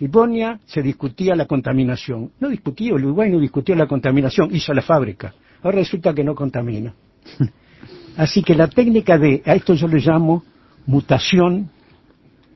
Bosnia 0.00 0.60
se 0.66 0.82
discutía 0.82 1.34
la 1.34 1.46
contaminación. 1.46 2.32
No 2.38 2.48
discutía, 2.48 2.94
el 2.94 3.04
Uruguay 3.04 3.30
no 3.30 3.38
discutió 3.38 3.74
la 3.74 3.86
contaminación, 3.86 4.54
hizo 4.54 4.74
la 4.74 4.82
fábrica. 4.82 5.34
Ahora 5.62 5.78
resulta 5.78 6.14
que 6.14 6.22
no 6.22 6.34
contamina. 6.34 6.94
Así 8.16 8.42
que 8.42 8.54
la 8.54 8.68
técnica 8.68 9.18
de, 9.18 9.42
a 9.44 9.54
esto 9.54 9.74
yo 9.74 9.88
le 9.88 9.98
llamo 9.98 10.42
mutación 10.86 11.70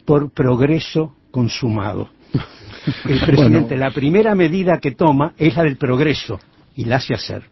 por 0.04 0.30
progreso 0.30 1.16
consumado. 1.30 2.10
El 3.06 3.20
presidente, 3.26 3.76
la 3.76 3.90
primera 3.90 4.34
medida 4.34 4.78
que 4.78 4.92
toma 4.92 5.34
es 5.36 5.56
la 5.56 5.64
del 5.64 5.76
progreso 5.76 6.38
y 6.76 6.84
la 6.84 6.96
hace 6.96 7.14
hacer. 7.14 7.44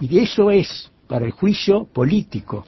Y 0.00 0.18
eso 0.18 0.50
es, 0.50 0.90
para 1.06 1.26
el 1.26 1.32
juicio 1.32 1.84
político 1.84 2.64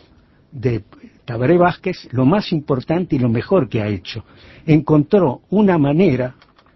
de 0.53 0.85
Tabaré 1.25 1.57
Vázquez, 1.57 2.09
lo 2.13 2.27
más 2.27 2.53
importante 2.53 3.17
y 3.17 3.19
lo 3.19 3.29
mejor 3.29 3.69
que 3.69 3.83
ha 3.83 3.89
hecho. 3.89 4.25
Encontró 4.67 5.43
una 5.51 5.79
manera 5.79 6.35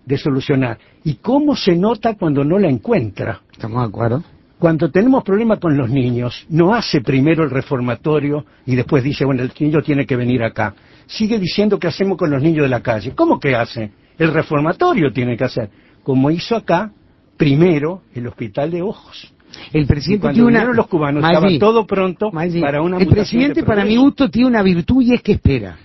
de 0.09 0.17
solucionar. 0.17 0.79
¿Y 1.05 1.17
cómo 1.17 1.55
se 1.55 1.77
nota 1.77 2.15
cuando 2.15 2.43
no 2.43 2.59
la 2.59 2.69
encuentra? 2.69 3.43
¿Estamos 3.53 3.83
de 3.83 3.89
acuerdo? 3.89 4.25
Cuando 4.59 4.91
tenemos 4.91 5.23
problemas 5.23 5.61
con 5.61 5.77
los 5.77 5.89
niños, 5.91 6.45
no 6.49 6.75
hace 6.75 7.01
primero 7.01 7.45
el 7.45 7.51
reformatorio 7.51 8.45
y 8.67 8.75
después 8.75 9.05
dice, 9.05 9.25
bueno, 9.25 9.43
el 9.43 9.53
niño 9.61 9.83
tiene 9.83 10.05
que 10.05 10.17
venir 10.17 10.43
acá. 10.43 10.75
Sigue 11.07 11.39
diciendo 11.39 11.79
qué 11.79 11.87
hacemos 11.87 12.17
con 12.17 12.31
los 12.31 12.43
niños 12.43 12.63
de 12.63 12.69
la 12.69 12.81
calle. 12.81 13.13
¿Cómo 13.15 13.39
que 13.39 13.55
hace? 13.55 13.93
El 14.19 14.33
reformatorio 14.33 15.13
tiene 15.13 15.37
que 15.37 15.45
hacer. 15.45 15.71
Como 16.03 16.31
hizo 16.31 16.57
acá, 16.57 16.91
primero 17.37 18.03
el 18.15 18.27
hospital 18.27 18.71
de 18.71 18.83
ojos. 18.83 19.33
El 19.73 19.87
presidente 19.87 20.23
cuando 20.23 20.47
tiene 20.47 20.65
una... 20.65 20.73
los 20.73 20.87
cubanos, 20.89 21.25
estaba 21.25 21.49
todo 21.59 21.87
pronto 21.87 22.31
para 22.31 22.83
una 22.83 22.99
El 22.99 23.07
presidente, 23.07 23.61
de 23.61 23.67
para 23.67 23.85
mi 23.85 23.97
gusto, 23.97 24.29
tiene 24.29 24.49
una 24.49 24.63
virtud 24.63 25.03
y 25.03 25.15
es 25.15 25.23
que 25.23 25.33
espera. 25.33 25.79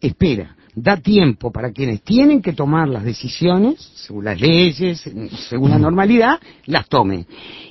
Espera. 0.00 0.56
Da 0.76 0.96
tiempo 0.96 1.52
para 1.52 1.70
quienes 1.70 2.02
tienen 2.02 2.42
que 2.42 2.52
tomar 2.52 2.88
las 2.88 3.04
decisiones, 3.04 3.76
según 3.94 4.24
las 4.24 4.40
leyes, 4.40 5.08
según 5.48 5.70
la 5.70 5.78
normalidad, 5.78 6.40
las 6.66 6.88
tomen. 6.88 7.26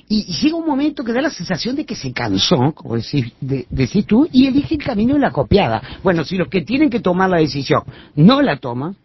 Y 0.08 0.22
llega 0.24 0.56
un 0.56 0.66
momento 0.66 1.04
que 1.04 1.12
da 1.12 1.20
la 1.20 1.28
sensación 1.30 1.76
de 1.76 1.84
que 1.84 1.94
se 1.94 2.12
cansó, 2.12 2.72
como 2.74 2.96
decís, 2.96 3.30
de- 3.40 3.66
decís 3.68 4.06
tú, 4.06 4.26
y 4.32 4.46
elige 4.46 4.76
el 4.76 4.82
camino 4.82 5.14
de 5.14 5.20
la 5.20 5.32
copiada. 5.32 5.82
Bueno, 6.02 6.24
si 6.24 6.36
los 6.38 6.48
que 6.48 6.62
tienen 6.62 6.88
que 6.88 7.00
tomar 7.00 7.28
la 7.28 7.38
decisión 7.38 7.82
no 8.16 8.40
la 8.40 8.56
toman, 8.58 8.96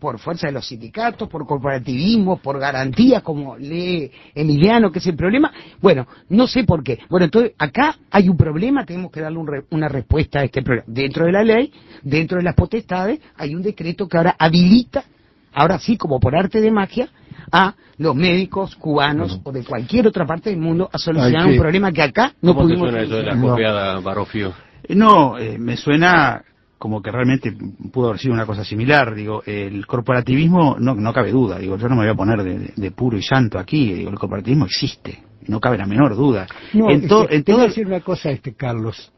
por 0.00 0.18
fuerza 0.18 0.46
de 0.46 0.54
los 0.54 0.66
sindicatos, 0.66 1.28
por 1.28 1.46
corporativismo, 1.46 2.38
por 2.38 2.58
garantía, 2.58 3.20
como 3.20 3.56
lee 3.56 4.10
Emiliano, 4.34 4.90
que 4.90 4.98
es 4.98 5.06
el 5.06 5.14
problema. 5.14 5.52
Bueno, 5.80 6.06
no 6.30 6.46
sé 6.46 6.64
por 6.64 6.82
qué. 6.82 6.98
Bueno, 7.08 7.26
entonces 7.26 7.52
acá 7.58 7.96
hay 8.10 8.28
un 8.28 8.36
problema, 8.36 8.84
tenemos 8.86 9.12
que 9.12 9.20
darle 9.20 9.38
un 9.38 9.46
re- 9.46 9.64
una 9.70 9.88
respuesta 9.88 10.40
a 10.40 10.44
este 10.44 10.62
problema. 10.62 10.84
Dentro 10.88 11.26
de 11.26 11.32
la 11.32 11.44
ley, 11.44 11.70
dentro 12.02 12.38
de 12.38 12.44
las 12.44 12.54
potestades, 12.54 13.20
hay 13.36 13.54
un 13.54 13.62
decreto 13.62 14.08
que 14.08 14.16
ahora 14.16 14.34
habilita, 14.38 15.04
ahora 15.52 15.78
sí, 15.78 15.96
como 15.96 16.18
por 16.18 16.34
arte 16.34 16.60
de 16.60 16.70
magia, 16.70 17.08
a 17.52 17.74
los 17.98 18.14
médicos 18.16 18.76
cubanos 18.76 19.40
o 19.44 19.52
de 19.52 19.64
cualquier 19.64 20.06
otra 20.06 20.24
parte 20.24 20.50
del 20.50 20.58
mundo 20.58 20.88
a 20.92 20.96
solucionar 20.98 21.44
que- 21.44 21.50
un 21.52 21.58
problema 21.58 21.92
que 21.92 22.02
acá 22.02 22.32
no 22.40 22.54
¿Cómo 22.54 22.66
te 22.66 22.74
pudimos 22.74 22.88
suena 22.90 23.04
eso 23.04 23.16
de 23.16 23.22
la 23.22 23.32
solucionar. 23.32 23.50
copiada, 23.56 24.00
Barofio? 24.00 24.54
No, 24.88 25.36
eh, 25.38 25.58
me 25.58 25.76
suena 25.76 26.42
como 26.80 27.02
que 27.02 27.12
realmente 27.12 27.54
pudo 27.92 28.08
haber 28.08 28.18
sido 28.20 28.32
una 28.32 28.46
cosa 28.46 28.64
similar. 28.64 29.14
Digo, 29.14 29.42
el 29.44 29.86
corporativismo 29.86 30.76
no, 30.80 30.94
no 30.94 31.12
cabe 31.12 31.30
duda. 31.30 31.58
Digo, 31.58 31.76
yo 31.76 31.88
no 31.90 31.94
me 31.94 32.04
voy 32.04 32.10
a 32.10 32.14
poner 32.14 32.42
de, 32.74 32.90
puro 32.90 33.18
y 33.18 33.22
santo 33.22 33.58
aquí. 33.58 33.92
Digo, 33.92 34.08
el 34.10 34.18
corporativismo 34.18 34.64
existe. 34.64 35.18
No 35.46 35.60
cabe 35.60 35.76
la 35.76 35.84
menor 35.86 36.16
duda. 36.16 36.46
No, 36.72 36.90
en 36.90 37.02
es 37.02 37.08
to- 37.08 37.26
que 37.28 37.36
en 37.36 37.44
te 37.44 37.52
voy 37.52 37.58
todo- 37.58 37.64
a 37.66 37.68
decir 37.68 37.86
una 37.86 38.00
cosa, 38.00 38.30
este 38.30 38.54
Carlos. 38.54 39.12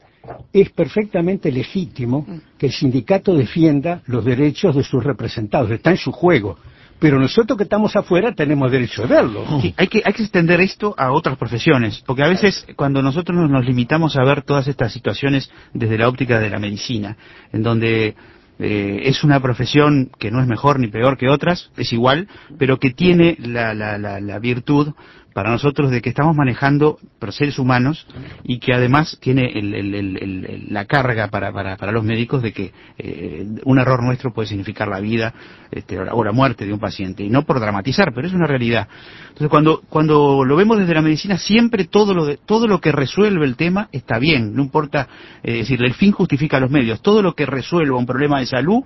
Es 0.52 0.70
perfectamente 0.70 1.52
legítimo 1.52 2.26
que 2.58 2.66
el 2.66 2.72
sindicato 2.72 3.32
defienda 3.34 4.02
los 4.06 4.24
derechos 4.24 4.74
de 4.74 4.82
sus 4.82 5.02
representados. 5.04 5.70
Está 5.70 5.90
en 5.92 5.96
su 5.98 6.10
juego. 6.10 6.58
Pero 7.02 7.18
nosotros 7.18 7.56
que 7.58 7.64
estamos 7.64 7.96
afuera 7.96 8.32
tenemos 8.32 8.70
derecho 8.70 9.02
de 9.02 9.08
verlo. 9.08 9.44
Hay 9.76 9.88
que, 9.88 10.02
hay 10.04 10.12
que 10.12 10.22
extender 10.22 10.60
esto 10.60 10.94
a 10.96 11.10
otras 11.10 11.36
profesiones, 11.36 12.00
porque 12.06 12.22
a 12.22 12.28
veces 12.28 12.64
cuando 12.76 13.02
nosotros 13.02 13.36
nos, 13.36 13.50
nos 13.50 13.66
limitamos 13.66 14.16
a 14.16 14.22
ver 14.22 14.42
todas 14.42 14.68
estas 14.68 14.92
situaciones 14.92 15.50
desde 15.74 15.98
la 15.98 16.08
óptica 16.08 16.38
de 16.38 16.48
la 16.48 16.60
medicina, 16.60 17.16
en 17.52 17.64
donde 17.64 18.14
eh, 18.60 19.02
es 19.02 19.24
una 19.24 19.40
profesión 19.40 20.12
que 20.16 20.30
no 20.30 20.40
es 20.40 20.46
mejor 20.46 20.78
ni 20.78 20.86
peor 20.86 21.18
que 21.18 21.28
otras, 21.28 21.72
es 21.76 21.92
igual, 21.92 22.28
pero 22.56 22.78
que 22.78 22.90
tiene 22.90 23.36
la, 23.40 23.74
la, 23.74 23.98
la, 23.98 24.20
la 24.20 24.38
virtud 24.38 24.92
para 25.32 25.50
nosotros 25.50 25.90
de 25.90 26.00
que 26.02 26.08
estamos 26.10 26.36
manejando 26.36 26.98
seres 27.32 27.58
humanos 27.58 28.06
y 28.44 28.58
que 28.58 28.74
además 28.74 29.18
tiene 29.20 29.46
el- 29.58 29.74
el- 29.74 29.94
el- 29.94 30.66
la 30.70 30.84
carga 30.84 31.28
para, 31.28 31.52
para, 31.52 31.76
para 31.76 31.92
los 31.92 32.04
médicos 32.04 32.42
de 32.42 32.52
que 32.52 32.72
eh, 32.98 33.46
un 33.64 33.78
error 33.78 34.02
nuestro 34.02 34.32
puede 34.32 34.48
significar 34.48 34.88
la 34.88 35.00
vida 35.00 35.32
este, 35.70 35.98
o 35.98 36.24
la- 36.24 36.32
muerte 36.32 36.66
de 36.66 36.72
un 36.72 36.78
paciente. 36.78 37.22
Y 37.22 37.30
no 37.30 37.42
por 37.44 37.60
dramatizar, 37.60 38.12
pero 38.14 38.26
es 38.26 38.34
una 38.34 38.46
realidad. 38.46 38.88
Entonces, 39.28 39.48
cuando, 39.48 39.82
cuando 39.88 40.44
lo 40.44 40.56
vemos 40.56 40.78
desde 40.78 40.94
la 40.94 41.02
medicina, 41.02 41.38
siempre 41.38 41.84
todo 41.84 42.14
lo, 42.14 42.24
de- 42.26 42.36
todo 42.38 42.66
lo 42.66 42.80
que 42.80 42.92
resuelve 42.92 43.44
el 43.46 43.56
tema 43.56 43.88
está 43.92 44.18
bien. 44.18 44.54
No 44.54 44.62
importa, 44.62 45.08
eh, 45.42 45.58
decir, 45.58 45.82
el 45.82 45.94
fin 45.94 46.12
justifica 46.12 46.60
los 46.60 46.70
medios. 46.70 47.00
Todo 47.02 47.22
lo 47.22 47.34
que 47.34 47.46
resuelva 47.46 47.96
un 47.98 48.06
problema 48.06 48.40
de 48.40 48.46
salud 48.46 48.82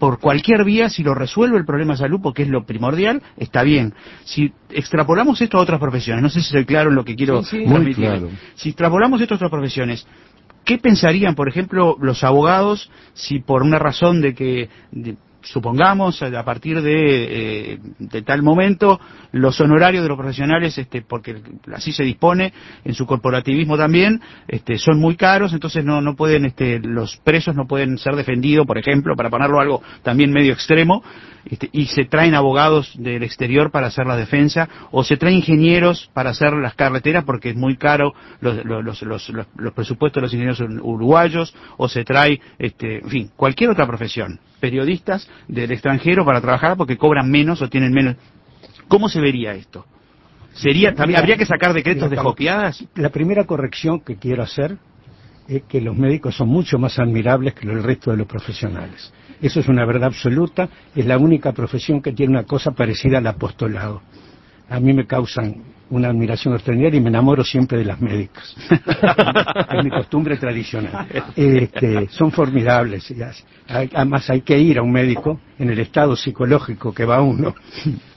por 0.00 0.18
cualquier 0.18 0.64
vía, 0.64 0.88
si 0.88 1.04
lo 1.04 1.14
resuelve 1.14 1.58
el 1.58 1.64
problema 1.64 1.92
de 1.92 1.98
salud, 1.98 2.18
porque 2.20 2.42
es 2.42 2.48
lo 2.48 2.64
primordial, 2.64 3.22
está 3.36 3.62
bien. 3.62 3.94
Si 4.24 4.52
extrapolamos 4.70 5.40
esto 5.42 5.58
a 5.58 5.60
otras 5.60 5.78
profesiones, 5.78 6.22
no 6.22 6.30
sé 6.30 6.40
si 6.40 6.48
soy 6.50 6.64
claro 6.64 6.88
en 6.88 6.96
lo 6.96 7.04
que 7.04 7.14
quiero 7.14 7.42
Sí, 7.44 7.58
sí. 7.58 7.64
transmitir. 7.66 7.98
Muy 7.98 8.18
claro. 8.18 8.28
Si 8.54 8.70
extrapolamos 8.70 9.20
esto 9.20 9.34
a 9.34 9.36
otras 9.36 9.50
profesiones, 9.50 10.06
¿qué 10.64 10.78
pensarían, 10.78 11.34
por 11.34 11.48
ejemplo, 11.48 11.96
los 12.00 12.24
abogados 12.24 12.90
si 13.12 13.38
por 13.40 13.62
una 13.62 13.78
razón 13.78 14.20
de 14.22 14.34
que, 14.34 14.68
de- 14.90 15.16
supongamos, 15.42 16.22
a 16.22 16.44
partir 16.44 16.80
de, 16.82 17.72
eh, 17.74 17.78
de 17.98 18.22
tal 18.22 18.42
momento, 18.42 19.00
los 19.32 19.60
honorarios 19.60 20.02
de 20.02 20.08
los 20.08 20.18
profesionales, 20.18 20.76
este, 20.78 21.02
porque 21.02 21.40
así 21.74 21.92
se 21.92 22.04
dispone, 22.04 22.52
en 22.84 22.94
su 22.94 23.06
corporativismo 23.06 23.76
también, 23.76 24.20
este, 24.48 24.78
son 24.78 24.98
muy 24.98 25.16
caros, 25.16 25.52
entonces 25.52 25.84
no, 25.84 26.00
no 26.00 26.16
pueden, 26.16 26.44
este, 26.46 26.78
los 26.80 27.16
presos 27.18 27.54
no 27.54 27.66
pueden 27.66 27.98
ser 27.98 28.16
defendidos, 28.16 28.66
por 28.66 28.78
ejemplo, 28.78 29.14
para 29.16 29.30
ponerlo 29.30 29.60
algo 29.60 29.82
también 30.02 30.32
medio 30.32 30.52
extremo, 30.52 31.02
este, 31.44 31.68
y 31.72 31.86
se 31.86 32.04
traen 32.04 32.34
abogados 32.34 32.92
del 32.98 33.22
exterior 33.22 33.70
para 33.70 33.86
hacer 33.86 34.06
la 34.06 34.16
defensa, 34.16 34.68
o 34.90 35.04
se 35.04 35.16
traen 35.16 35.36
ingenieros 35.36 36.10
para 36.12 36.30
hacer 36.30 36.52
las 36.52 36.74
carreteras 36.74 37.24
porque 37.24 37.50
es 37.50 37.56
muy 37.56 37.76
caro 37.76 38.12
los, 38.40 38.64
los, 38.64 38.84
los, 38.84 39.02
los, 39.02 39.28
los- 39.30 39.46
los 39.56 39.72
presupuestos 39.72 40.20
de 40.20 40.24
los 40.26 40.34
ingenieros 40.34 40.60
uruguayos, 40.82 41.54
o 41.78 41.88
se 41.88 42.04
trae, 42.04 42.40
este, 42.58 42.98
en 42.98 43.08
fin, 43.08 43.30
cualquier 43.36 43.70
otra 43.70 43.86
profesión, 43.86 44.38
periodistas 44.60 45.28
del 45.48 45.72
extranjero 45.72 46.24
para 46.24 46.40
trabajar 46.40 46.76
porque 46.76 46.96
cobran 46.96 47.30
menos 47.30 47.60
o 47.62 47.68
tienen 47.68 47.92
menos. 47.92 48.16
¿Cómo 48.88 49.08
se 49.08 49.20
vería 49.20 49.54
esto? 49.54 49.86
Sería, 50.52 50.94
también, 50.94 51.18
¿Habría 51.20 51.36
que 51.36 51.46
sacar 51.46 51.72
decretos 51.72 52.10
de 52.10 52.16
Carlos, 52.16 52.32
jopiadas? 52.32 52.84
La 52.94 53.10
primera 53.10 53.44
corrección 53.44 54.00
que 54.00 54.16
quiero 54.16 54.42
hacer 54.42 54.76
es 55.48 55.62
que 55.64 55.80
los 55.80 55.96
médicos 55.96 56.36
son 56.36 56.48
mucho 56.48 56.78
más 56.78 56.98
admirables 56.98 57.54
que 57.54 57.68
el 57.68 57.82
resto 57.82 58.10
de 58.10 58.16
los 58.16 58.26
profesionales. 58.26 59.12
Eso 59.40 59.60
es 59.60 59.68
una 59.68 59.84
verdad 59.86 60.04
absoluta, 60.04 60.68
es 60.94 61.06
la 61.06 61.18
única 61.18 61.52
profesión 61.52 62.02
que 62.02 62.12
tiene 62.12 62.32
una 62.32 62.44
cosa 62.44 62.72
parecida 62.72 63.18
al 63.18 63.26
apostolado. 63.26 64.02
A 64.68 64.78
mí 64.78 64.92
me 64.92 65.06
causan 65.06 65.62
una 65.90 66.08
admiración 66.08 66.54
extraordinaria 66.54 66.98
y 66.98 67.02
me 67.02 67.08
enamoro 67.08 67.44
siempre 67.44 67.78
de 67.78 67.84
las 67.84 68.00
médicas. 68.00 68.54
es 68.70 69.84
mi 69.84 69.90
costumbre 69.90 70.36
tradicional. 70.36 71.06
Este, 71.36 72.08
son 72.08 72.30
formidables. 72.30 73.12
Además 73.68 74.30
hay 74.30 74.40
que 74.42 74.58
ir 74.58 74.78
a 74.78 74.82
un 74.82 74.92
médico 74.92 75.40
en 75.58 75.70
el 75.70 75.78
estado 75.80 76.16
psicológico 76.16 76.94
que 76.94 77.04
va 77.04 77.20
uno, 77.22 77.54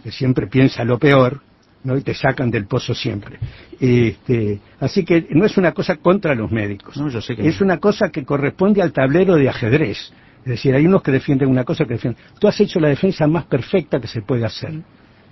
que 0.03 0.11
siempre 0.11 0.47
piensa 0.47 0.83
lo 0.83 0.99
peor, 0.99 1.41
¿no? 1.83 1.97
y 1.97 2.01
te 2.01 2.13
sacan 2.13 2.51
del 2.51 2.67
pozo 2.67 2.93
siempre. 2.93 3.39
Este, 3.79 4.59
así 4.79 5.03
que 5.03 5.27
no 5.31 5.45
es 5.45 5.57
una 5.57 5.71
cosa 5.71 5.97
contra 5.97 6.35
los 6.35 6.51
médicos, 6.51 6.95
No, 6.97 7.09
yo 7.09 7.21
sé 7.21 7.35
que 7.35 7.47
es 7.47 7.59
no. 7.59 7.65
una 7.65 7.79
cosa 7.79 8.09
que 8.09 8.23
corresponde 8.23 8.81
al 8.81 8.93
tablero 8.93 9.35
de 9.35 9.49
ajedrez. 9.49 10.13
Es 10.45 10.49
decir, 10.49 10.75
hay 10.75 10.85
unos 10.85 11.01
que 11.01 11.11
defienden 11.11 11.49
una 11.49 11.63
cosa 11.63 11.85
que 11.85 11.93
defienden. 11.93 12.21
Tú 12.37 12.47
has 12.47 12.59
hecho 12.59 12.79
la 12.79 12.89
defensa 12.89 13.25
más 13.27 13.45
perfecta 13.45 13.99
que 13.99 14.07
se 14.07 14.21
puede 14.21 14.45
hacer. 14.45 14.73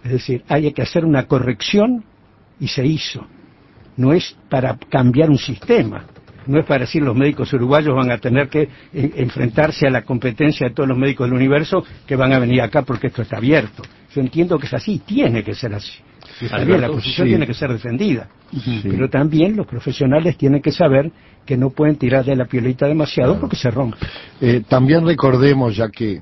Es 0.04 0.12
decir, 0.12 0.44
hay 0.48 0.72
que 0.72 0.82
hacer 0.82 1.06
una 1.06 1.28
corrección 1.28 2.04
y 2.62 2.68
se 2.68 2.86
hizo. 2.86 3.28
No 3.98 4.14
es 4.14 4.38
para 4.50 4.78
cambiar 4.90 5.30
un 5.30 5.38
sistema. 5.38 6.06
No 6.48 6.60
es 6.60 6.66
para 6.66 6.82
decir 6.86 7.04
los 7.04 7.16
médicos 7.16 7.52
uruguayos 7.54 7.94
van 7.94 8.10
a 8.12 8.18
tener 8.18 8.48
que 8.48 8.62
eh, 8.94 9.12
enfrentarse 9.18 9.86
a 9.88 9.90
la 9.90 10.04
competencia 10.04 10.70
de 10.70 10.74
todos 10.74 10.88
los 10.88 10.98
médicos 10.98 11.28
del 11.28 11.36
universo 11.36 11.84
que 12.08 12.16
van 12.16 12.34
a 12.34 12.40
venir 12.40 12.62
acá 12.62 12.84
porque 12.84 13.08
esto 13.08 13.22
está 13.22 13.38
abierto. 13.38 13.84
Yo 14.14 14.22
entiendo 14.22 14.58
que 14.58 14.68
es 14.68 14.74
así, 14.74 15.00
tiene 15.06 15.44
que 15.44 15.54
ser 15.54 15.74
así. 15.74 15.92
Y 16.40 16.46
está 16.46 16.64
bien, 16.64 16.82
la 16.82 16.88
posición 16.88 17.28
sí. 17.28 17.32
tiene 17.32 17.46
que 17.46 17.54
ser 17.54 17.72
defendida. 17.72 18.28
Pero 18.84 19.10
también 19.10 19.56
los 19.56 19.68
profesionales 19.68 20.38
tienen 20.38 20.62
que 20.62 20.72
saber 20.72 21.12
que 21.46 21.58
no 21.58 21.70
pueden 21.70 21.96
tirar 21.96 22.26
de 22.26 22.36
la 22.36 22.46
piolita 22.46 22.88
demasiado 22.88 23.40
porque 23.40 23.56
se 23.56 23.70
rompe. 23.70 23.98
Eh, 24.40 24.64
también 24.68 25.06
recordemos, 25.06 25.76
ya 25.76 25.90
que 25.90 26.22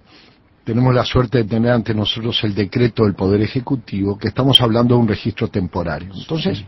tenemos 0.64 0.94
la 0.94 1.06
suerte 1.06 1.40
de 1.40 1.44
tener 1.46 1.72
ante 1.72 1.94
nosotros 1.94 2.44
el 2.44 2.54
decreto 2.54 3.04
del 3.04 3.16
Poder 3.16 3.42
Ejecutivo, 3.42 4.18
que 4.18 4.28
estamos 4.28 4.62
hablando 4.62 4.96
de 4.96 5.02
un 5.02 5.08
registro 5.08 5.48
temporario. 5.48 6.14
Entonces, 6.16 6.64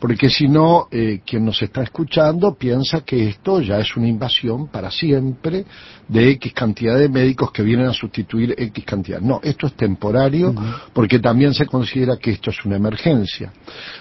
porque 0.00 0.30
si 0.30 0.48
no, 0.48 0.88
eh, 0.90 1.20
quien 1.26 1.44
nos 1.44 1.60
está 1.60 1.82
escuchando 1.82 2.54
piensa 2.54 3.02
que 3.02 3.28
esto 3.28 3.60
ya 3.60 3.78
es 3.78 3.94
una 3.96 4.08
invasión 4.08 4.68
para 4.68 4.90
siempre 4.90 5.66
de 6.08 6.30
X 6.30 6.54
cantidad 6.54 6.98
de 6.98 7.10
médicos 7.10 7.52
que 7.52 7.62
vienen 7.62 7.86
a 7.86 7.92
sustituir 7.92 8.54
X 8.56 8.84
cantidad. 8.86 9.20
No, 9.20 9.40
esto 9.42 9.66
es 9.66 9.74
temporario 9.74 10.54
porque 10.94 11.18
también 11.18 11.52
se 11.52 11.66
considera 11.66 12.16
que 12.16 12.30
esto 12.30 12.48
es 12.48 12.64
una 12.64 12.76
emergencia. 12.76 13.52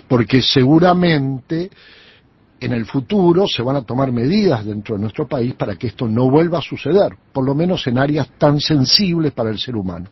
Porque 0.08 0.42
seguramente 0.42 1.70
en 2.62 2.74
el 2.74 2.86
futuro 2.86 3.48
se 3.48 3.62
van 3.62 3.78
a 3.78 3.82
tomar 3.82 4.12
medidas 4.12 4.66
dentro 4.66 4.96
de 4.96 5.02
nuestro 5.02 5.28
país 5.28 5.54
para 5.54 5.76
que 5.76 5.88
esto 5.88 6.08
no 6.08 6.30
vuelva 6.30 6.60
a 6.60 6.62
suceder, 6.62 7.14
por 7.32 7.46
lo 7.46 7.56
menos 7.56 7.86
en 7.88 7.98
áreas 7.98 8.30
tan 8.38 8.60
sensibles 8.60 9.32
para 9.32 9.50
el 9.50 9.60
ser 9.60 9.76
humano. 9.76 10.10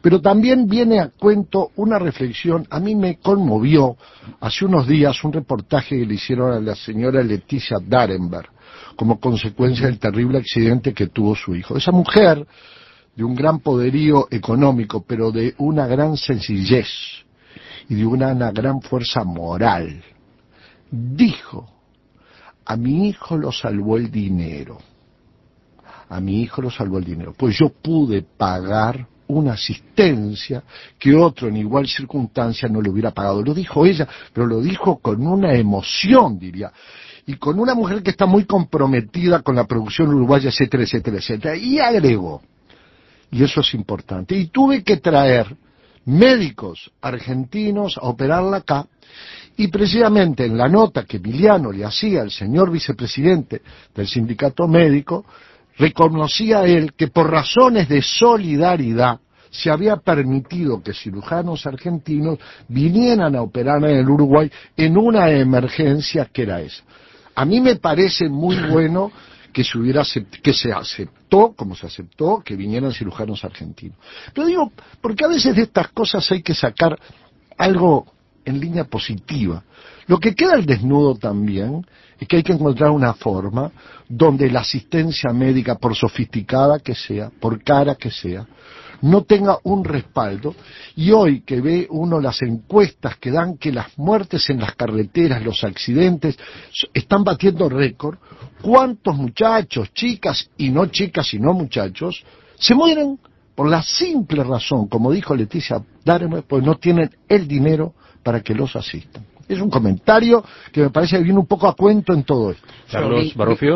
Pero 0.00 0.20
también 0.20 0.66
viene 0.68 1.00
a 1.00 1.08
cuento 1.08 1.70
una 1.76 1.98
reflexión, 1.98 2.66
a 2.70 2.78
mí 2.78 2.94
me 2.94 3.18
conmovió 3.18 3.96
hace 4.40 4.64
unos 4.64 4.86
días 4.86 5.22
un 5.24 5.32
reportaje 5.32 5.98
que 5.98 6.06
le 6.06 6.14
hicieron 6.14 6.52
a 6.52 6.60
la 6.60 6.76
señora 6.76 7.22
Leticia 7.22 7.78
Darenberg 7.84 8.48
como 8.96 9.18
consecuencia 9.20 9.86
del 9.86 9.98
terrible 9.98 10.38
accidente 10.38 10.92
que 10.92 11.08
tuvo 11.08 11.34
su 11.34 11.54
hijo. 11.54 11.76
Esa 11.76 11.92
mujer, 11.92 12.46
de 13.14 13.24
un 13.24 13.34
gran 13.34 13.60
poderío 13.60 14.28
económico, 14.30 15.04
pero 15.06 15.30
de 15.30 15.54
una 15.58 15.86
gran 15.86 16.16
sencillez 16.16 16.88
y 17.88 17.96
de 17.96 18.06
una, 18.06 18.32
una 18.32 18.50
gran 18.50 18.80
fuerza 18.80 19.24
moral, 19.24 20.02
dijo, 20.90 21.77
a 22.68 22.76
mi 22.76 23.08
hijo 23.08 23.38
lo 23.38 23.50
salvó 23.50 23.96
el 23.96 24.10
dinero. 24.10 24.76
A 26.10 26.20
mi 26.20 26.42
hijo 26.42 26.60
lo 26.60 26.70
salvó 26.70 26.98
el 26.98 27.04
dinero. 27.04 27.32
Pues 27.36 27.58
yo 27.58 27.70
pude 27.70 28.20
pagar 28.20 29.06
una 29.26 29.54
asistencia 29.54 30.62
que 30.98 31.14
otro 31.14 31.48
en 31.48 31.56
igual 31.56 31.88
circunstancia 31.88 32.68
no 32.68 32.82
le 32.82 32.90
hubiera 32.90 33.10
pagado. 33.10 33.42
Lo 33.42 33.54
dijo 33.54 33.86
ella, 33.86 34.06
pero 34.34 34.46
lo 34.46 34.60
dijo 34.60 34.98
con 34.98 35.26
una 35.26 35.54
emoción, 35.54 36.38
diría, 36.38 36.70
y 37.24 37.36
con 37.36 37.58
una 37.58 37.74
mujer 37.74 38.02
que 38.02 38.10
está 38.10 38.26
muy 38.26 38.44
comprometida 38.44 39.40
con 39.40 39.56
la 39.56 39.64
producción 39.64 40.08
uruguaya, 40.08 40.50
etcétera, 40.50 40.82
etcétera, 40.82 41.16
etcétera. 41.16 41.56
Y 41.56 41.78
agregó, 41.78 42.42
y 43.30 43.44
eso 43.44 43.62
es 43.62 43.72
importante, 43.72 44.36
y 44.36 44.48
tuve 44.48 44.84
que 44.84 44.98
traer 44.98 45.56
médicos 46.04 46.90
argentinos 47.00 47.96
a 47.96 48.08
operarla 48.08 48.58
acá, 48.58 48.86
y 49.58 49.66
precisamente 49.68 50.46
en 50.46 50.56
la 50.56 50.68
nota 50.68 51.04
que 51.04 51.16
Emiliano 51.16 51.72
le 51.72 51.84
hacía 51.84 52.22
al 52.22 52.30
señor 52.30 52.70
vicepresidente 52.70 53.60
del 53.92 54.06
sindicato 54.06 54.68
médico, 54.68 55.26
reconocía 55.76 56.62
él 56.62 56.92
que 56.94 57.08
por 57.08 57.28
razones 57.28 57.88
de 57.88 58.00
solidaridad 58.00 59.18
se 59.50 59.68
había 59.68 59.96
permitido 59.96 60.80
que 60.80 60.94
cirujanos 60.94 61.66
argentinos 61.66 62.38
vinieran 62.68 63.34
a 63.34 63.42
operar 63.42 63.84
en 63.84 63.96
el 63.96 64.08
Uruguay 64.08 64.48
en 64.76 64.96
una 64.96 65.28
emergencia 65.30 66.28
que 66.32 66.42
era 66.42 66.60
esa. 66.60 66.84
A 67.34 67.44
mí 67.44 67.60
me 67.60 67.76
parece 67.76 68.28
muy 68.28 68.56
bueno 68.70 69.10
que 69.52 69.64
se, 69.64 69.76
hubiera 69.76 70.04
que 70.40 70.52
se 70.52 70.72
aceptó, 70.72 71.52
como 71.56 71.74
se 71.74 71.88
aceptó, 71.88 72.42
que 72.44 72.54
vinieran 72.54 72.92
cirujanos 72.92 73.44
argentinos. 73.44 73.98
Pero 74.32 74.46
digo, 74.46 74.72
porque 75.00 75.24
a 75.24 75.28
veces 75.28 75.56
de 75.56 75.62
estas 75.62 75.88
cosas 75.88 76.30
hay 76.30 76.42
que 76.42 76.54
sacar 76.54 76.96
algo 77.56 78.17
en 78.48 78.60
línea 78.60 78.84
positiva. 78.84 79.62
Lo 80.06 80.18
que 80.18 80.34
queda 80.34 80.54
al 80.54 80.66
desnudo 80.66 81.14
también 81.16 81.84
es 82.18 82.26
que 82.26 82.36
hay 82.36 82.42
que 82.42 82.52
encontrar 82.52 82.90
una 82.90 83.14
forma 83.14 83.70
donde 84.08 84.50
la 84.50 84.60
asistencia 84.60 85.32
médica, 85.32 85.76
por 85.76 85.94
sofisticada 85.94 86.78
que 86.78 86.94
sea, 86.94 87.30
por 87.40 87.62
cara 87.62 87.94
que 87.94 88.10
sea, 88.10 88.46
no 89.02 89.22
tenga 89.22 89.58
un 89.62 89.84
respaldo. 89.84 90.54
Y 90.96 91.12
hoy 91.12 91.42
que 91.42 91.60
ve 91.60 91.86
uno 91.90 92.20
las 92.20 92.42
encuestas 92.42 93.16
que 93.18 93.30
dan 93.30 93.58
que 93.58 93.70
las 93.70 93.96
muertes 93.98 94.48
en 94.50 94.60
las 94.60 94.74
carreteras, 94.74 95.42
los 95.42 95.62
accidentes, 95.62 96.36
están 96.92 97.22
batiendo 97.22 97.68
récord, 97.68 98.18
¿cuántos 98.62 99.14
muchachos, 99.14 99.92
chicas 99.92 100.50
y 100.56 100.70
no 100.70 100.86
chicas 100.86 101.32
y 101.34 101.38
no 101.38 101.52
muchachos, 101.52 102.24
se 102.58 102.74
mueren 102.74 103.18
por 103.58 103.68
la 103.68 103.82
simple 103.82 104.44
razón, 104.44 104.86
como 104.86 105.10
dijo 105.10 105.34
Leticia 105.34 105.82
Darme, 106.04 106.42
pues 106.42 106.62
no 106.62 106.76
tienen 106.76 107.10
el 107.28 107.48
dinero 107.48 107.92
para 108.22 108.40
que 108.40 108.54
los 108.54 108.76
asistan? 108.76 109.24
Es 109.48 109.58
un 109.58 109.68
comentario 109.68 110.44
que 110.70 110.82
me 110.82 110.90
parece 110.90 111.16
que 111.16 111.24
viene 111.24 111.40
un 111.40 111.46
poco 111.48 111.66
a 111.66 111.74
cuento 111.74 112.12
en 112.12 112.22
todo 112.22 112.52
esto. 112.52 112.64
Carlos. 112.88 113.32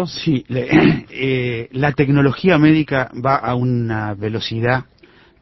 Sí, 0.06 0.44
eh, 0.48 1.68
la 1.72 1.90
tecnología 1.90 2.58
médica 2.58 3.10
va 3.26 3.38
a 3.38 3.56
una 3.56 4.14
velocidad 4.14 4.84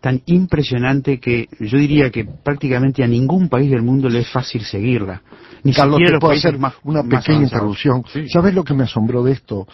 tan 0.01 0.23
impresionante 0.27 1.21
que 1.21 1.49
yo 1.59 1.79
diría 1.79 2.11
que 2.11 2.25
prácticamente 2.25 3.05
a 3.05 3.07
ningún 3.07 3.49
país 3.49 3.71
del 3.71 3.83
mundo 3.83 4.09
le 4.09 4.21
es 4.21 4.31
fácil 4.31 4.65
seguirla. 4.65 5.23
Ni 5.63 5.75
Carlos, 5.75 6.01
te 6.05 6.19
puedo 6.19 6.33
hacer 6.33 6.59
una 6.85 7.03
pequeña 7.03 7.43
interrupción. 7.43 8.03
¿Sabes 8.33 8.55
lo 8.55 8.65
que 8.65 8.73
me 8.73 8.85
asombró 8.85 9.23
de 9.23 9.33
esto? 9.33 9.69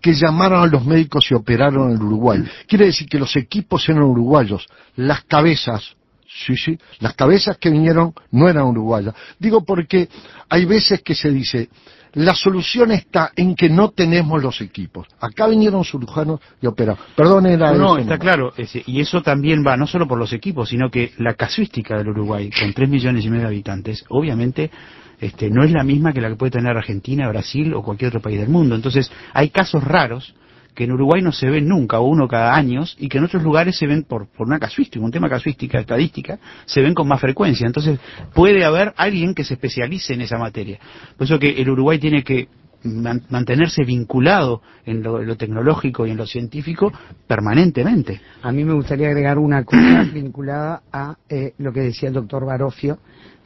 Que 0.00 0.14
llamaron 0.14 0.62
a 0.62 0.66
los 0.66 0.84
médicos 0.84 1.26
y 1.30 1.34
operaron 1.34 1.90
en 1.90 2.00
Uruguay. 2.00 2.44
Quiere 2.68 2.86
decir 2.86 3.08
que 3.08 3.18
los 3.18 3.34
equipos 3.34 3.88
eran 3.88 4.04
uruguayos, 4.04 4.66
las 4.94 5.24
cabezas 5.24 5.96
Sí, 6.36 6.56
sí, 6.56 6.76
las 6.98 7.14
cabezas 7.14 7.58
que 7.58 7.70
vinieron 7.70 8.12
no 8.32 8.48
eran 8.48 8.64
uruguayas. 8.64 9.14
Digo 9.38 9.64
porque 9.64 10.08
hay 10.48 10.64
veces 10.64 11.00
que 11.00 11.14
se 11.14 11.30
dice, 11.30 11.68
la 12.14 12.34
solución 12.34 12.90
está 12.90 13.30
en 13.36 13.54
que 13.54 13.68
no 13.68 13.90
tenemos 13.90 14.42
los 14.42 14.60
equipos. 14.60 15.06
Acá 15.20 15.46
vinieron 15.46 15.84
cirujanos 15.84 16.40
y 16.60 16.66
operaron. 16.66 17.04
Perdón, 17.14 17.46
era 17.46 17.72
No, 17.72 17.94
no 17.94 17.98
está 17.98 18.18
claro. 18.18 18.52
y 18.56 19.00
eso 19.00 19.22
también 19.22 19.64
va 19.64 19.76
no 19.76 19.86
solo 19.86 20.08
por 20.08 20.18
los 20.18 20.32
equipos, 20.32 20.70
sino 20.70 20.90
que 20.90 21.12
la 21.18 21.34
casuística 21.34 21.96
del 21.96 22.08
Uruguay, 22.08 22.50
con 22.50 22.72
tres 22.72 22.88
millones 22.88 23.24
y 23.24 23.30
medio 23.30 23.42
de 23.42 23.48
habitantes, 23.48 24.04
obviamente 24.08 24.72
este, 25.20 25.50
no 25.50 25.62
es 25.62 25.70
la 25.70 25.84
misma 25.84 26.12
que 26.12 26.20
la 26.20 26.30
que 26.30 26.36
puede 26.36 26.50
tener 26.50 26.76
Argentina, 26.76 27.28
Brasil 27.28 27.72
o 27.74 27.82
cualquier 27.82 28.08
otro 28.08 28.20
país 28.20 28.40
del 28.40 28.48
mundo. 28.48 28.74
Entonces, 28.74 29.10
hay 29.32 29.50
casos 29.50 29.84
raros 29.84 30.34
que 30.74 30.84
en 30.84 30.92
Uruguay 30.92 31.22
no 31.22 31.32
se 31.32 31.48
ven 31.48 31.68
nunca, 31.68 32.00
uno 32.00 32.26
cada 32.26 32.54
año, 32.54 32.84
y 32.98 33.08
que 33.08 33.18
en 33.18 33.24
otros 33.24 33.42
lugares 33.42 33.76
se 33.76 33.86
ven 33.86 34.02
por, 34.02 34.26
por 34.26 34.46
una 34.46 34.58
casuística, 34.58 35.04
un 35.04 35.10
tema 35.10 35.28
casuística, 35.28 35.78
estadística, 35.78 36.38
se 36.66 36.82
ven 36.82 36.94
con 36.94 37.06
más 37.08 37.20
frecuencia. 37.20 37.66
Entonces 37.66 37.98
puede 38.34 38.64
haber 38.64 38.92
alguien 38.96 39.34
que 39.34 39.44
se 39.44 39.54
especialice 39.54 40.14
en 40.14 40.22
esa 40.22 40.38
materia. 40.38 40.78
Por 41.16 41.26
eso 41.26 41.38
que 41.38 41.50
el 41.50 41.70
Uruguay 41.70 41.98
tiene 41.98 42.22
que 42.22 42.48
mantenerse 42.84 43.82
vinculado 43.84 44.60
en 44.84 45.02
lo, 45.02 45.36
tecnológico 45.36 46.06
y 46.06 46.10
en 46.10 46.18
lo 46.18 46.26
científico 46.26 46.92
permanentemente. 47.26 48.20
A 48.42 48.52
mí 48.52 48.64
me 48.64 48.74
gustaría 48.74 49.08
agregar 49.08 49.38
una 49.38 49.64
cosa 49.64 50.04
vinculada 50.12 50.82
a 50.92 51.16
eh, 51.28 51.54
lo 51.58 51.72
que 51.72 51.80
decía 51.80 52.08
el 52.08 52.14
doctor 52.14 52.44
Barofio 52.44 52.98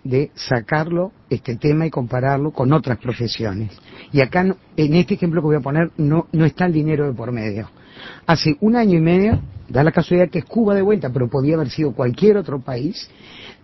de 0.04 0.30
sacarlo, 0.34 1.12
este 1.28 1.56
tema, 1.56 1.86
y 1.86 1.90
compararlo 1.90 2.50
con 2.50 2.72
otras 2.72 2.98
profesiones. 2.98 3.70
Y 4.12 4.20
acá, 4.20 4.56
en 4.76 4.94
este 4.94 5.14
ejemplo 5.14 5.40
que 5.40 5.46
voy 5.46 5.56
a 5.56 5.60
poner, 5.60 5.90
no, 5.96 6.26
no 6.32 6.44
está 6.44 6.66
el 6.66 6.72
dinero 6.72 7.06
de 7.06 7.12
por 7.12 7.32
medio. 7.32 7.70
Hace 8.26 8.56
un 8.60 8.76
año 8.76 8.98
y 8.98 9.00
medio, 9.00 9.40
da 9.68 9.82
la 9.82 9.92
casualidad 9.92 10.30
que 10.30 10.40
es 10.40 10.44
Cuba 10.44 10.74
de 10.74 10.82
vuelta, 10.82 11.10
pero 11.12 11.28
podía 11.28 11.56
haber 11.56 11.70
sido 11.70 11.92
cualquier 11.92 12.36
otro 12.36 12.60
país, 12.60 13.10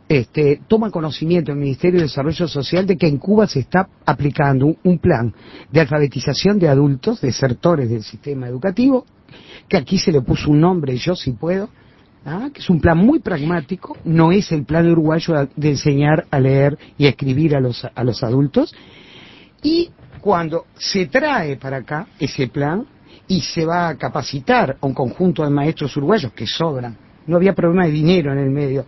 este, 0.09 0.61
toma 0.68 0.90
conocimiento 0.90 1.53
el 1.53 1.59
Ministerio 1.59 2.01
de 2.01 2.07
Desarrollo 2.07 2.47
Social 2.47 2.87
de 2.87 2.99
que 2.99 3.07
en 3.07 3.16
Cuba 3.16 3.47
se 3.47 3.61
está 3.61 3.88
aplicando 4.05 4.77
un, 4.83 4.99
plan 4.99 5.35
de 5.73 5.81
alfabetización 5.81 6.59
de 6.59 6.68
adultos, 6.68 7.23
desertores 7.23 7.88
del 7.88 8.03
sistema 8.03 8.47
educativo, 8.47 9.07
que 9.66 9.79
aquí 9.79 9.99
se 9.99 10.12
le 10.12 10.20
puso 10.20 10.51
un 10.51 10.61
nombre, 10.61 10.97
yo 10.97 11.14
si 11.14 11.33
puedo, 11.33 11.70
¿ah? 12.24 12.50
que 12.52 12.60
es 12.60 12.70
un 12.70 12.80
plan 12.80 12.98
muy 12.98 13.18
pragmático, 13.18 13.96
no 14.04 14.32
es 14.32 14.50
el 14.52 14.64
plan 14.64 14.90
uruguayo 14.90 15.48
de 15.54 15.70
enseñar 15.70 16.26
a 16.30 16.40
leer 16.40 16.78
y 16.98 17.06
a 17.06 17.10
escribir 17.10 17.54
a 17.54 17.60
los, 17.60 17.84
a 17.84 18.04
los 18.04 18.22
adultos, 18.22 18.74
y 19.62 19.90
cuando 20.20 20.66
se 20.76 21.06
trae 21.06 21.56
para 21.56 21.78
acá 21.78 22.06
ese 22.18 22.48
plan 22.48 22.87
y 23.26 23.40
se 23.40 23.64
va 23.64 23.88
a 23.88 23.96
capacitar 23.96 24.76
a 24.80 24.87
un 24.87 24.94
conjunto 24.94 25.42
de 25.42 25.50
maestros 25.50 25.96
uruguayos 25.96 26.32
que 26.32 26.46
sobran, 26.46 26.96
no 27.26 27.37
había 27.37 27.54
problema 27.54 27.87
de 27.87 27.92
dinero 27.92 28.32
en 28.32 28.38
el 28.38 28.50
medio, 28.50 28.84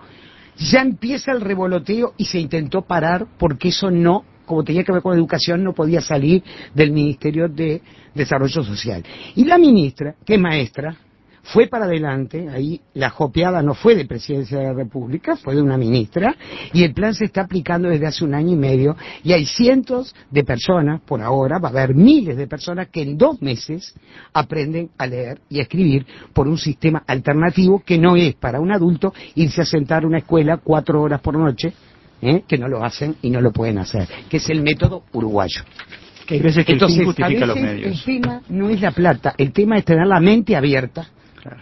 ya 0.56 0.80
empieza 0.80 1.32
el 1.32 1.40
revoloteo 1.40 2.14
y 2.16 2.24
se 2.24 2.38
intentó 2.38 2.82
parar 2.82 3.26
porque 3.38 3.68
eso 3.68 3.90
no, 3.90 4.24
como 4.44 4.64
tenía 4.64 4.84
que 4.84 4.92
ver 4.92 5.02
con 5.02 5.16
educación, 5.16 5.62
no 5.62 5.74
podía 5.74 6.00
salir 6.00 6.42
del 6.74 6.92
Ministerio 6.92 7.48
de 7.48 7.82
Desarrollo 8.14 8.62
Social. 8.62 9.04
Y 9.34 9.44
la 9.44 9.58
ministra, 9.58 10.14
que 10.24 10.34
es 10.34 10.40
maestra, 10.40 10.96
fue 11.52 11.68
para 11.68 11.84
adelante, 11.84 12.48
ahí 12.48 12.80
la 12.94 13.10
jopeada 13.10 13.62
no 13.62 13.74
fue 13.74 13.94
de 13.94 14.04
presidencia 14.04 14.58
de 14.58 14.64
la 14.64 14.72
República, 14.72 15.36
fue 15.36 15.54
de 15.54 15.62
una 15.62 15.76
ministra, 15.76 16.34
y 16.72 16.82
el 16.82 16.92
plan 16.92 17.14
se 17.14 17.26
está 17.26 17.42
aplicando 17.42 17.88
desde 17.88 18.06
hace 18.06 18.24
un 18.24 18.34
año 18.34 18.52
y 18.52 18.56
medio, 18.56 18.96
y 19.22 19.32
hay 19.32 19.46
cientos 19.46 20.14
de 20.30 20.42
personas, 20.42 21.00
por 21.02 21.22
ahora, 21.22 21.58
va 21.58 21.68
a 21.68 21.70
haber 21.70 21.94
miles 21.94 22.36
de 22.36 22.48
personas 22.48 22.88
que 22.88 23.02
en 23.02 23.16
dos 23.16 23.40
meses 23.40 23.94
aprenden 24.32 24.90
a 24.98 25.06
leer 25.06 25.40
y 25.48 25.60
a 25.60 25.62
escribir 25.62 26.04
por 26.32 26.48
un 26.48 26.58
sistema 26.58 27.04
alternativo 27.06 27.82
que 27.84 27.98
no 27.98 28.16
es 28.16 28.34
para 28.34 28.60
un 28.60 28.72
adulto 28.72 29.14
irse 29.36 29.62
a 29.62 29.66
sentar 29.66 30.02
a 30.02 30.06
una 30.06 30.18
escuela 30.18 30.56
cuatro 30.56 31.00
horas 31.00 31.20
por 31.20 31.38
noche, 31.38 31.72
¿eh? 32.22 32.42
que 32.46 32.58
no 32.58 32.66
lo 32.66 32.82
hacen 32.82 33.16
y 33.22 33.30
no 33.30 33.40
lo 33.40 33.52
pueden 33.52 33.78
hacer, 33.78 34.08
que 34.28 34.38
es 34.38 34.50
el 34.50 34.62
método 34.62 35.04
uruguayo. 35.12 35.62
Que 36.26 36.34
hay 36.34 36.40
veces 36.40 36.66
que 36.66 36.72
Entonces, 36.72 36.98
el 36.98 37.04
fin 37.04 37.14
justifica 37.14 37.44
a 37.44 37.46
los 37.46 37.54
veces 37.54 37.70
medios. 37.70 37.98
el 37.98 38.04
tema 38.04 38.42
no 38.48 38.68
es 38.68 38.80
la 38.80 38.90
plata, 38.90 39.34
el 39.38 39.52
tema 39.52 39.78
es 39.78 39.84
tener 39.84 40.08
la 40.08 40.18
mente 40.18 40.56
abierta 40.56 41.10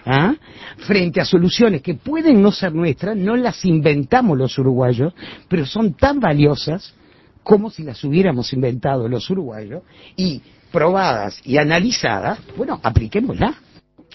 ¿Ah? 0.04 0.34
Frente 0.78 1.20
a 1.20 1.24
soluciones 1.24 1.82
que 1.82 1.94
pueden 1.94 2.40
no 2.40 2.52
ser 2.52 2.74
nuestras, 2.74 3.16
no 3.16 3.36
las 3.36 3.64
inventamos 3.64 4.38
los 4.38 4.58
uruguayos, 4.58 5.12
pero 5.48 5.66
son 5.66 5.94
tan 5.94 6.20
valiosas 6.20 6.94
como 7.42 7.70
si 7.70 7.82
las 7.82 8.02
hubiéramos 8.04 8.52
inventado 8.52 9.08
los 9.08 9.28
uruguayos 9.30 9.82
y 10.16 10.40
probadas 10.72 11.40
y 11.44 11.58
analizadas, 11.58 12.40
bueno, 12.56 12.80
apliquémoslas. 12.82 13.56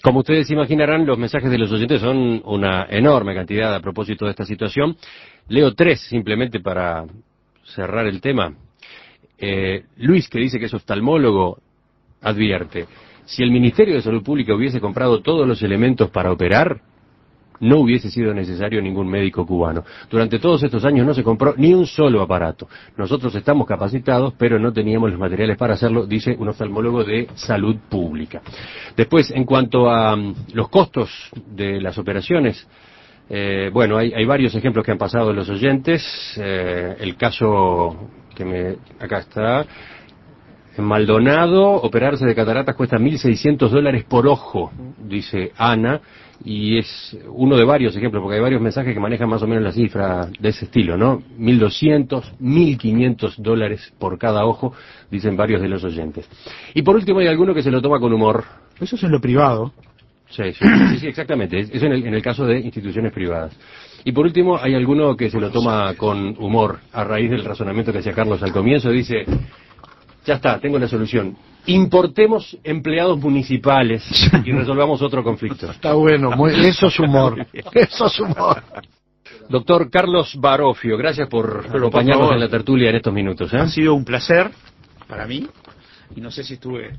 Como 0.02 0.20
ustedes 0.20 0.50
imaginarán, 0.50 1.06
los 1.06 1.18
mensajes 1.18 1.50
de 1.50 1.58
los 1.58 1.70
oyentes 1.72 2.00
son 2.00 2.42
una 2.44 2.86
enorme 2.88 3.34
cantidad 3.34 3.74
a 3.74 3.80
propósito 3.80 4.24
de 4.24 4.32
esta 4.32 4.44
situación. 4.44 4.96
Leo 5.48 5.74
tres 5.74 6.00
simplemente 6.00 6.60
para 6.60 7.04
cerrar 7.64 8.06
el 8.06 8.20
tema. 8.20 8.54
Eh, 9.38 9.84
Luis, 9.96 10.28
que 10.28 10.38
dice 10.38 10.58
que 10.58 10.66
es 10.66 10.74
oftalmólogo, 10.74 11.58
advierte, 12.22 12.86
si 13.30 13.44
el 13.44 13.52
Ministerio 13.52 13.94
de 13.94 14.02
Salud 14.02 14.24
Pública 14.24 14.52
hubiese 14.52 14.80
comprado 14.80 15.20
todos 15.22 15.46
los 15.46 15.62
elementos 15.62 16.10
para 16.10 16.32
operar, 16.32 16.80
no 17.60 17.78
hubiese 17.78 18.10
sido 18.10 18.34
necesario 18.34 18.82
ningún 18.82 19.06
médico 19.06 19.46
cubano. 19.46 19.84
Durante 20.10 20.40
todos 20.40 20.64
estos 20.64 20.84
años 20.84 21.06
no 21.06 21.14
se 21.14 21.22
compró 21.22 21.54
ni 21.56 21.72
un 21.72 21.86
solo 21.86 22.22
aparato. 22.22 22.66
Nosotros 22.96 23.32
estamos 23.36 23.68
capacitados, 23.68 24.34
pero 24.36 24.58
no 24.58 24.72
teníamos 24.72 25.10
los 25.10 25.20
materiales 25.20 25.56
para 25.56 25.74
hacerlo, 25.74 26.06
dice 26.06 26.34
un 26.36 26.48
oftalmólogo 26.48 27.04
de 27.04 27.28
salud 27.34 27.76
pública. 27.88 28.42
Después, 28.96 29.30
en 29.30 29.44
cuanto 29.44 29.88
a 29.88 30.14
um, 30.14 30.34
los 30.52 30.68
costos 30.68 31.10
de 31.54 31.80
las 31.80 31.98
operaciones, 31.98 32.66
eh, 33.28 33.70
bueno, 33.72 33.96
hay, 33.96 34.12
hay, 34.12 34.24
varios 34.24 34.52
ejemplos 34.56 34.84
que 34.84 34.90
han 34.90 34.98
pasado 34.98 35.32
los 35.32 35.48
oyentes. 35.48 36.02
Eh, 36.36 36.96
el 36.98 37.14
caso 37.14 38.08
que 38.34 38.44
me, 38.44 38.76
acá 38.98 39.18
está, 39.18 39.64
en 40.80 40.84
Maldonado, 40.86 41.70
operarse 41.74 42.26
de 42.26 42.34
cataratas 42.34 42.74
cuesta 42.74 42.98
1.600 42.98 43.68
dólares 43.68 44.04
por 44.04 44.26
ojo, 44.26 44.72
dice 44.98 45.52
Ana, 45.56 46.00
y 46.44 46.78
es 46.78 47.16
uno 47.28 47.56
de 47.56 47.64
varios 47.64 47.94
ejemplos, 47.96 48.22
porque 48.22 48.36
hay 48.36 48.42
varios 48.42 48.62
mensajes 48.62 48.94
que 48.94 49.00
manejan 49.00 49.28
más 49.28 49.42
o 49.42 49.46
menos 49.46 49.62
la 49.62 49.72
cifra 49.72 50.28
de 50.38 50.48
ese 50.48 50.64
estilo, 50.64 50.96
¿no? 50.96 51.20
1.200, 51.38 52.38
1.500 52.40 53.36
dólares 53.36 53.92
por 53.98 54.18
cada 54.18 54.44
ojo, 54.46 54.72
dicen 55.10 55.36
varios 55.36 55.60
de 55.60 55.68
los 55.68 55.84
oyentes. 55.84 56.28
Y 56.74 56.82
por 56.82 56.96
último 56.96 57.20
hay 57.20 57.28
alguno 57.28 57.54
que 57.54 57.62
se 57.62 57.70
lo 57.70 57.82
toma 57.82 58.00
con 58.00 58.12
humor. 58.12 58.44
Eso 58.80 58.96
es 58.96 59.02
en 59.02 59.12
lo 59.12 59.20
privado. 59.20 59.72
Sí, 60.30 60.44
sí, 60.52 60.64
sí, 61.00 61.06
exactamente. 61.08 61.58
Eso 61.58 61.86
en 61.86 61.92
el, 61.92 62.06
en 62.06 62.14
el 62.14 62.22
caso 62.22 62.46
de 62.46 62.58
instituciones 62.60 63.12
privadas. 63.12 63.54
Y 64.04 64.12
por 64.12 64.24
último, 64.24 64.56
hay 64.56 64.74
alguno 64.74 65.16
que 65.16 65.28
se 65.28 65.38
lo 65.38 65.50
toma 65.50 65.94
con 65.94 66.34
humor 66.38 66.78
a 66.92 67.04
raíz 67.04 67.30
del 67.30 67.44
razonamiento 67.44 67.92
que 67.92 67.98
hacía 67.98 68.12
Carlos 68.12 68.42
al 68.42 68.52
comienzo. 68.52 68.90
Dice, 68.90 69.26
ya 70.24 70.34
está, 70.34 70.58
tengo 70.58 70.78
la 70.78 70.88
solución. 70.88 71.36
Importemos 71.66 72.56
empleados 72.64 73.18
municipales 73.18 74.02
y 74.44 74.52
resolvamos 74.52 75.02
otro 75.02 75.22
conflicto. 75.22 75.70
Está 75.70 75.92
bueno, 75.94 76.30
eso 76.48 76.86
es 76.86 76.98
humor. 76.98 77.46
Eso 77.52 78.06
es 78.06 78.20
humor. 78.20 78.62
Doctor 79.48 79.90
Carlos 79.90 80.36
Barofio, 80.38 80.96
gracias 80.96 81.28
por 81.28 81.66
acompañarnos 81.68 82.32
en 82.32 82.40
la 82.40 82.48
tertulia 82.48 82.90
en 82.90 82.96
estos 82.96 83.12
minutos. 83.12 83.52
¿eh? 83.52 83.58
Ha 83.58 83.68
sido 83.68 83.94
un 83.94 84.04
placer 84.04 84.50
para 85.08 85.26
mí 85.26 85.46
y 86.14 86.20
no 86.20 86.30
sé 86.30 86.44
si 86.44 86.54
estuve 86.54 86.92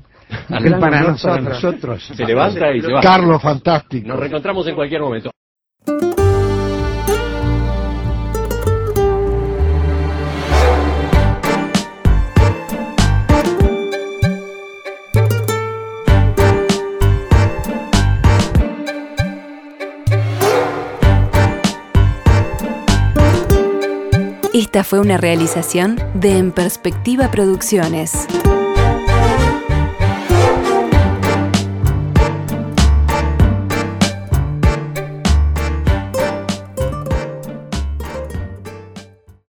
para, 0.48 0.78
para 0.78 1.02
nosotros. 1.40 2.02
Se 2.14 2.24
levanta 2.24 2.74
y 2.74 2.80
se 2.80 2.92
va. 2.92 3.00
Carlos, 3.00 3.40
fantástico. 3.40 4.06
Nos 4.06 4.18
reencontramos 4.18 4.66
en 4.66 4.74
cualquier 4.74 5.00
momento. 5.00 5.30
Esta 24.72 24.84
fue 24.84 25.00
una 25.00 25.18
realización 25.18 26.00
de 26.14 26.38
En 26.38 26.50
Perspectiva 26.50 27.30
Producciones. 27.30 28.26